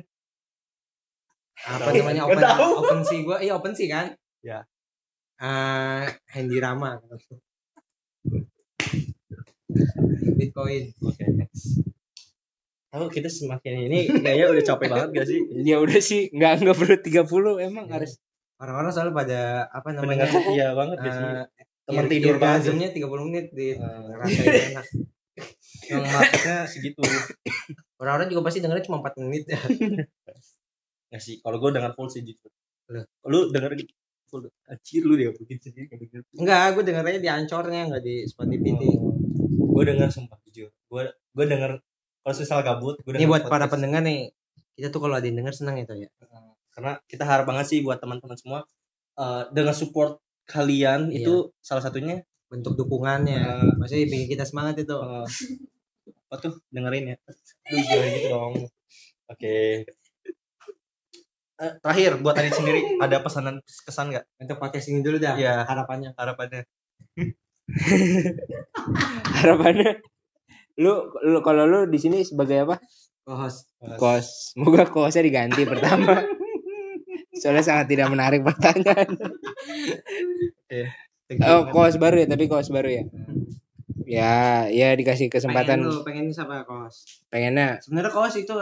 Apa 1.56 1.90
namanya 1.90 2.26
open 2.26 2.40
tahu. 2.40 2.68
open 2.78 3.00
sih 3.04 3.20
gue, 3.22 3.38
iya 3.40 3.54
open 3.54 3.72
sih 3.72 3.88
kan? 3.88 4.14
Ya. 4.42 4.66
Ah, 5.38 6.04
Handy 6.28 6.58
Rama. 6.58 7.00
Bitcoin. 10.34 10.94
Oke, 11.00 11.24
next. 11.30 11.82
Tahu 12.88 13.10
kita 13.10 13.26
semakin 13.28 13.74
ini 13.84 14.00
kayaknya 14.06 14.46
udah 14.48 14.64
capek 14.64 14.88
banget 14.88 15.10
gak 15.12 15.28
sih? 15.28 15.40
Ya 15.66 15.78
udah 15.78 15.98
sih, 16.00 16.30
nggak 16.30 16.62
nggak 16.62 16.78
perlu 16.78 16.96
30 16.96 17.26
emang 17.64 17.86
Ya. 17.88 17.94
harus 17.98 18.22
Orang-orang 18.56 18.92
selalu 18.92 19.12
pada 19.18 19.42
apa 19.68 19.92
namanya? 19.92 20.24
Pendengar 20.24 20.54
iya 20.54 20.68
banget 20.72 20.98
biasanya. 20.98 21.44
eh, 21.52 21.66
Teman 21.84 22.06
ir- 22.06 22.12
tidur 22.14 22.36
banget. 22.38 22.60
orgasmnya 22.64 22.90
30 22.94 23.26
menit 23.26 23.46
di 23.52 23.68
Eh, 23.74 24.12
rasain 24.14 24.46
enak. 24.72 24.86
Yang 25.90 26.04
marketnya 26.08 26.58
segitu. 26.64 27.02
Orang-orang 27.98 28.28
juga 28.30 28.42
pasti 28.46 28.60
dengernya 28.60 28.86
cuma 28.86 29.02
4 29.02 29.20
menit 29.20 29.44
ya. 29.46 29.60
Nggak 31.14 31.22
sih, 31.22 31.36
kalau 31.40 31.62
gue 31.62 31.70
denger 31.70 31.94
full 31.94 32.10
sih 32.10 32.26
jujur. 32.26 32.50
Lah. 32.90 33.06
Lu 33.30 33.54
denger 33.54 33.78
di 33.78 33.86
full. 34.26 34.50
Anjir 34.66 35.02
lu 35.06 35.14
dia 35.14 35.30
bikin 35.30 35.62
sendiri 35.62 35.86
nggak 35.88 36.00
denger. 36.02 36.22
Enggak, 36.42 36.66
gue 36.74 36.84
dengernya 36.84 37.20
di 37.22 37.30
ancornya 37.30 37.82
enggak 37.86 38.02
di 38.02 38.26
Spotify. 38.26 38.74
Gue 39.70 39.84
denger 39.86 40.10
sumpah 40.10 40.42
jujur. 40.44 40.74
Gue 40.90 41.04
gue 41.14 41.46
denger 41.46 41.72
kalau 42.24 42.34
misal 42.34 42.60
gabut, 42.64 42.96
gue 43.04 43.14
Ini 43.14 43.28
buat 43.28 43.46
para 43.46 43.68
podcast. 43.68 43.72
pendengar 43.78 44.02
nih. 44.02 44.34
Kita 44.74 44.90
tuh 44.90 45.02
kalau 45.04 45.14
ada 45.14 45.26
yang 45.28 45.38
denger 45.38 45.54
senang 45.54 45.78
ya 45.78 45.86
tuh 45.86 46.02
ya. 46.02 46.10
karena 46.74 46.98
kita 47.06 47.22
harap 47.22 47.46
banget 47.46 47.70
sih 47.70 47.80
buat 47.86 48.02
teman-teman 48.02 48.34
semua 48.34 48.66
eh, 49.14 49.44
dengan 49.54 49.78
support 49.78 50.18
kalian 50.50 51.14
Iya. 51.14 51.22
itu 51.22 51.34
salah 51.62 51.86
satunya 51.86 52.26
Bentuk 52.50 52.74
dukungannya. 52.74 53.38
Eh. 53.38 53.72
Maksudnya 53.78 54.10
bikin 54.10 54.28
kita 54.34 54.46
semangat 54.50 54.82
itu. 54.82 54.98
eh, 54.98 55.28
apa 56.26 56.36
tuh 56.42 56.54
dengerin 56.74 57.14
ya 57.14 57.18
Duh, 57.70 57.78
gitu 57.78 58.28
dong 58.28 58.54
oke 59.30 59.56
Eh, 61.62 61.74
terakhir 61.86 62.18
buat 62.20 62.34
Adit 62.34 62.58
sendiri 62.58 62.82
ada 63.04 63.22
pesanan 63.22 63.62
kesan 63.66 64.10
nggak 64.10 64.26
Untuk 64.42 64.58
podcast 64.58 64.90
ini 64.90 65.06
dulu 65.06 65.22
dah. 65.22 65.38
Iya. 65.38 65.64
Harapannya. 65.70 66.18
harapannya 66.18 66.66
harapannya 69.40 70.04
lu 70.76 71.14
lu 71.24 71.40
kalau 71.46 71.70
lu 71.70 71.86
di 71.86 72.02
sini 72.02 72.26
sebagai 72.26 72.66
apa? 72.66 72.82
Co-host. 73.24 73.70
Kos. 74.02 74.58
Semoga 74.58 74.90
kosnya 74.90 75.24
diganti 75.24 75.64
pertama. 75.72 76.26
Soalnya 77.38 77.64
sangat 77.64 77.94
tidak 77.94 78.10
menarik 78.12 78.42
pertanyaan. 78.44 79.16
Oh, 81.46 81.70
kos 81.72 81.96
baru 82.02 82.26
ya, 82.26 82.28
tapi 82.28 82.46
kos 82.52 82.68
baru 82.74 82.90
ya. 82.90 83.04
Ya, 84.04 84.68
ya 84.68 84.92
dikasih 84.94 85.32
kesempatan 85.32 85.82
Pengen 85.82 85.90
lu, 85.90 86.04
pengen 86.04 86.26
siapa 86.36 86.68
kos? 86.68 87.24
pengennya. 87.32 87.80
Sebenarnya 87.80 88.12
kos 88.12 88.36
itu 88.36 88.54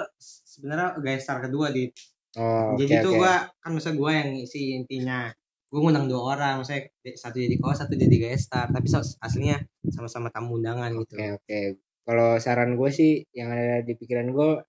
sebenarnya 0.46 1.00
guys 1.02 1.26
star 1.26 1.42
kedua 1.42 1.74
di. 1.74 1.90
Oh, 2.40 2.80
jadi 2.80 3.04
tuh 3.04 3.16
oke. 3.16 3.20
gua 3.20 3.52
kan 3.60 3.72
masa 3.76 3.92
gua 3.92 4.12
yang 4.16 4.32
isi 4.40 4.76
intinya. 4.78 5.32
Gua 5.72 5.88
ngundang 5.88 6.08
dua 6.12 6.36
orang, 6.36 6.64
maksudnya 6.64 6.92
satu 7.16 7.40
jadi 7.40 7.56
kos, 7.60 7.80
satu 7.84 7.96
jadi 7.96 8.16
guest 8.16 8.52
star. 8.52 8.72
Tapi 8.72 8.88
so- 8.88 9.20
aslinya 9.24 9.60
sama-sama 9.92 10.32
tamu 10.32 10.60
undangan 10.60 10.92
gitu. 10.96 11.16
Oke 11.16 11.28
oke. 11.40 11.60
Kalau 12.02 12.30
saran 12.42 12.76
gue 12.76 12.90
sih 12.90 13.24
yang 13.32 13.54
ada 13.54 13.86
di 13.86 13.94
pikiran 13.94 14.34
gue 14.34 14.66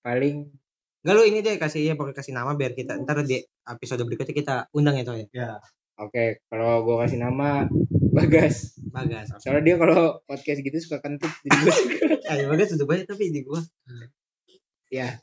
paling 0.00 0.48
Enggak 1.04 1.14
lu 1.20 1.24
ini 1.28 1.44
deh 1.44 1.60
kasih 1.60 1.84
ya 1.84 1.94
pokoknya 2.00 2.16
kasih 2.16 2.32
nama 2.32 2.56
biar 2.56 2.72
kita 2.72 2.96
ntar 3.04 3.20
di 3.28 3.36
episode 3.68 4.08
berikutnya 4.08 4.32
kita 4.32 4.54
undang 4.72 4.96
ya 4.96 5.04
toh 5.04 5.12
ya. 5.20 5.26
ya 5.36 5.50
oke. 6.00 6.40
Kalau 6.48 6.80
gue 6.80 6.96
kasih 7.04 7.20
nama 7.20 7.68
Bagas. 8.14 8.78
Bagas. 8.88 9.34
Soalnya 9.42 9.62
dia 9.68 9.76
kalau 9.76 10.22
podcast 10.24 10.64
gitu 10.64 10.78
suka 10.80 11.04
kentut 11.04 11.28
jadi 11.44 11.56
gue. 11.60 11.74
Eh, 12.24 12.46
Bagas 12.50 12.72
sudah 12.72 12.86
banyak 12.88 13.04
tapi 13.04 13.34
di 13.34 13.44
gua. 13.44 13.60
ya. 14.88 15.20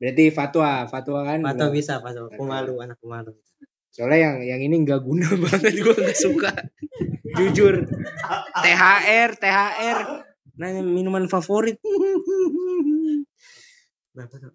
Berarti 0.00 0.24
fatwa, 0.32 0.88
fatwa 0.88 1.20
kan. 1.22 1.44
Atau 1.44 1.68
nggak- 1.68 1.76
bisa, 1.76 2.00
Pak. 2.00 2.34
Pemalu, 2.34 2.74
anak 2.80 2.96
pemalu. 2.98 3.36
Soalnya 3.92 4.18
yang 4.32 4.36
yang 4.46 4.60
ini 4.64 4.76
nggak 4.80 5.02
guna 5.02 5.28
banget 5.44 5.76
gue 5.76 5.92
nggak 5.92 6.16
suka. 6.16 6.50
Jujur. 7.36 7.84
THR, 8.56 9.36
THR. 9.36 9.98
Nanya 10.56 10.80
minuman 10.80 11.28
favorit. 11.28 11.76
Berapa 14.10 14.34
tuh? 14.40 14.52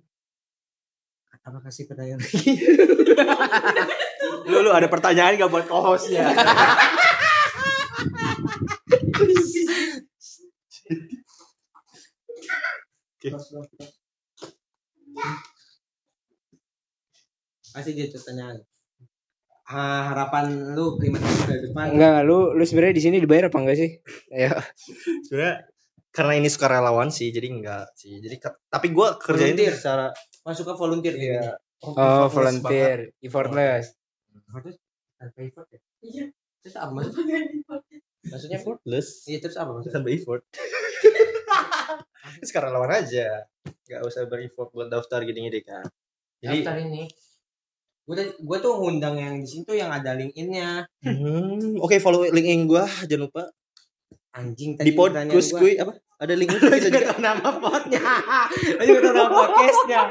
Apa 1.45 1.61
kasih 1.61 1.85
pertanyaan 1.85 2.17
lagi? 2.25 2.57
lu 4.49 4.61
lu 4.61 4.73
ada 4.73 4.89
pertanyaan 4.89 5.37
nggak 5.37 5.49
buat 5.49 5.65
co-hostnya 5.65 6.29
Kasih 17.75 17.91
dia 17.91 18.07
pertanyaan. 18.07 18.63
Ah, 19.65 20.13
harapan 20.13 20.77
lu 20.77 20.95
lima 21.01 21.17
tahun 21.19 21.37
ke 21.43 21.53
depan. 21.69 21.85
Enggak, 21.97 22.17
lu 22.23 22.53
lu 22.53 22.63
sebenarnya 22.63 22.95
di 22.95 23.03
sini 23.03 23.17
dibayar 23.19 23.49
apa 23.51 23.57
enggak 23.59 23.77
sih? 23.81 23.91
Ayo. 24.31 24.55
sebenarnya 25.27 25.55
karena 26.15 26.33
ini 26.39 26.47
suka 26.47 26.71
relawan 26.71 27.11
sih 27.11 27.27
jadi 27.27 27.51
enggak 27.51 27.91
sih 27.99 28.23
jadi 28.23 28.39
tapi 28.71 28.95
gue 28.95 29.07
kerjain 29.19 29.51
Volunteer. 29.51 29.75
secara 29.75 30.07
Masuk 30.47 30.71
ke 30.71 30.73
volunteer 30.79 31.15
Iya. 31.19 31.59
Oh, 31.83 32.31
effortless 32.31 32.63
volunteer, 32.63 32.99
effortless. 33.19 33.85
Maksudnya 34.47 34.79
tanpa 35.19 35.39
effort 35.43 35.67
ya? 35.67 35.79
Iya. 35.99 36.25
Terus 36.63 36.75
apa 36.79 36.91
maksudnya? 36.95 37.39
Maksudnya 38.31 38.57
effortless 38.63 39.07
Iya 39.27 39.37
terus 39.43 39.55
apa 39.59 39.69
maksudnya? 39.75 39.95
tanpa 39.99 40.09
effort 40.15 40.41
sekarang 42.47 42.71
lawan 42.79 42.91
aja 42.95 43.43
nggak 43.85 44.01
usah 44.07 44.23
bereffort 44.25 44.71
buat 44.71 44.87
daftar 44.87 45.19
gini-gini 45.27 45.61
kan 45.61 45.83
jadi 46.39 46.63
Daftar 46.63 46.77
ini. 46.79 47.03
Gue 48.05 48.37
gue 48.37 48.57
tuh 48.61 48.73
ngundang 48.77 49.17
yang 49.17 49.41
di 49.41 49.47
sini 49.49 49.65
tuh 49.65 49.73
yang 49.73 49.89
ada 49.89 50.13
LinkedIn-nya. 50.13 50.85
hmm, 51.01 51.81
oke 51.81 51.97
follow 51.97 52.21
linkin 52.29 52.69
gue 52.69 52.83
jangan 53.09 53.25
lupa 53.25 53.43
Anjing 54.35 54.75
tadi 54.77 54.91
di 54.91 54.93
pod 54.93 55.15
pertanyaan 55.15 55.33
kus 55.33 55.49
gua. 55.49 55.59
gue 55.63 55.71
apa 55.79 55.93
ada 56.15 56.33
link 56.35 56.51
itu 56.51 56.63
bisa 56.67 56.87
juga 56.87 56.99
juga 57.01 57.07
tahu 57.11 57.19
nama 57.23 57.49
potnya. 57.59 58.03
Lu 58.79 58.83
juga 58.87 58.99
tahu 59.03 59.15
nama 59.15 59.31
podcastnya. 59.31 60.01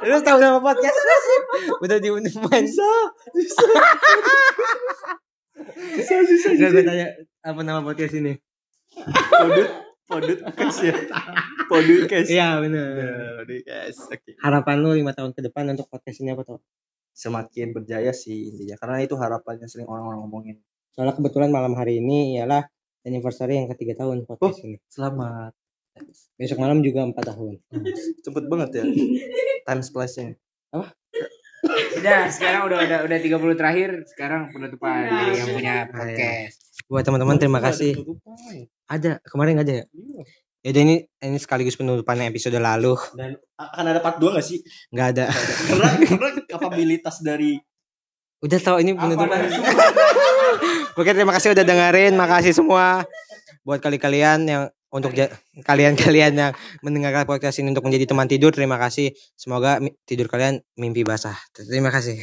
Lu 0.00 0.16
tahu 0.24 0.38
nama 0.40 0.58
podcast 0.60 0.96
lu 0.96 1.16
sih? 1.18 1.40
Udah 1.84 1.98
diundang 2.00 2.36
bisa. 2.48 2.90
Bisa. 3.36 3.64
Bisa 5.92 6.14
bisa. 6.24 6.48
Gak 6.56 6.70
gue 6.72 6.84
tanya 6.84 7.06
apa 7.44 7.60
nama 7.60 7.80
podcast 7.82 8.14
ini? 8.16 8.36
podut 9.32 9.68
podut 10.04 10.38
kes 10.52 10.84
ya 10.84 10.96
podut 11.64 12.04
kes 12.04 12.28
Iya 12.28 12.60
benar. 12.60 12.92
podut 13.40 13.60
kes 13.64 13.96
oke 14.12 14.30
Harapan 14.44 14.76
lu 14.84 14.92
lima 14.92 15.16
tahun 15.16 15.32
ke 15.32 15.40
depan 15.48 15.72
untuk 15.72 15.88
podcast 15.88 16.20
ini 16.20 16.36
apa 16.36 16.44
tuh? 16.44 16.60
Semakin 17.12 17.76
berjaya 17.76 18.10
sih 18.16 18.52
intinya. 18.52 18.76
Karena 18.80 18.96
itu 19.04 19.14
harapannya 19.16 19.68
sering 19.68 19.88
orang-orang 19.88 20.20
ngomongin. 20.26 20.56
Soalnya 20.92 21.16
kebetulan 21.16 21.48
malam 21.48 21.72
hari 21.76 22.00
ini 22.00 22.36
ialah 22.36 22.68
anniversary 23.04 23.56
yang 23.56 23.68
ketiga 23.72 24.04
tahun 24.04 24.28
podcast 24.28 24.60
ini. 24.64 24.76
selamat. 24.92 25.52
Besok 26.40 26.58
malam 26.60 26.80
juga 26.80 27.04
empat 27.04 27.36
tahun. 27.36 27.60
cepet 28.24 28.44
banget 28.48 28.70
ya. 28.80 28.84
Time 29.68 29.82
splice-nya. 29.84 30.36
Udah, 32.02 32.26
sekarang 32.32 32.66
udah 32.66 32.78
udah 32.82 32.98
udah 33.06 33.18
30 33.22 33.60
terakhir, 33.60 33.90
sekarang 34.10 34.50
penutupan 34.50 35.06
dari 35.06 35.38
yang 35.38 35.48
iya. 35.52 35.54
punya 35.54 35.74
podcast. 35.92 36.58
Buat 36.90 37.04
teman-teman 37.06 37.38
terima 37.38 37.60
kasih. 37.62 37.94
Ada 38.90 39.22
kemarin 39.22 39.60
nggak 39.60 39.68
ada 39.68 39.78
ya? 40.62 40.70
Ini 40.70 40.94
ini 41.04 41.38
sekaligus 41.38 41.74
penutupan 41.74 42.18
episode 42.22 42.54
lalu. 42.56 42.94
dan 43.18 43.34
akan 43.58 43.84
ada 43.90 44.00
part 44.02 44.18
2 44.18 44.38
gak 44.38 44.46
sih 44.46 44.62
Nggak 44.90 45.06
ada. 45.18 45.26
karena 45.68 45.88
karena 46.06 46.28
kapabilitas 46.46 47.18
dari 47.22 47.58
Udah 48.42 48.58
tau 48.58 48.82
ini 48.82 48.90
penutupan. 48.90 49.38
Oke 50.98 51.14
terima 51.14 51.30
kasih 51.30 51.54
udah 51.54 51.62
dengerin. 51.62 52.18
Makasih 52.18 52.50
semua 52.50 53.06
buat 53.62 53.78
kali-kalian 53.78 54.50
yang 54.50 54.62
untuk 54.90 55.14
kalian-kalian 55.62 56.32
yang 56.34 56.52
mendengarkan 56.82 57.24
podcast 57.24 57.62
ini 57.62 57.70
untuk 57.70 57.86
menjadi 57.86 58.04
teman 58.10 58.26
tidur. 58.26 58.50
Terima 58.50 58.82
kasih. 58.82 59.14
Semoga 59.38 59.78
tidur 60.04 60.26
kalian 60.26 60.58
mimpi 60.74 61.06
basah. 61.06 61.38
Terima 61.54 61.94
kasih. 61.94 62.18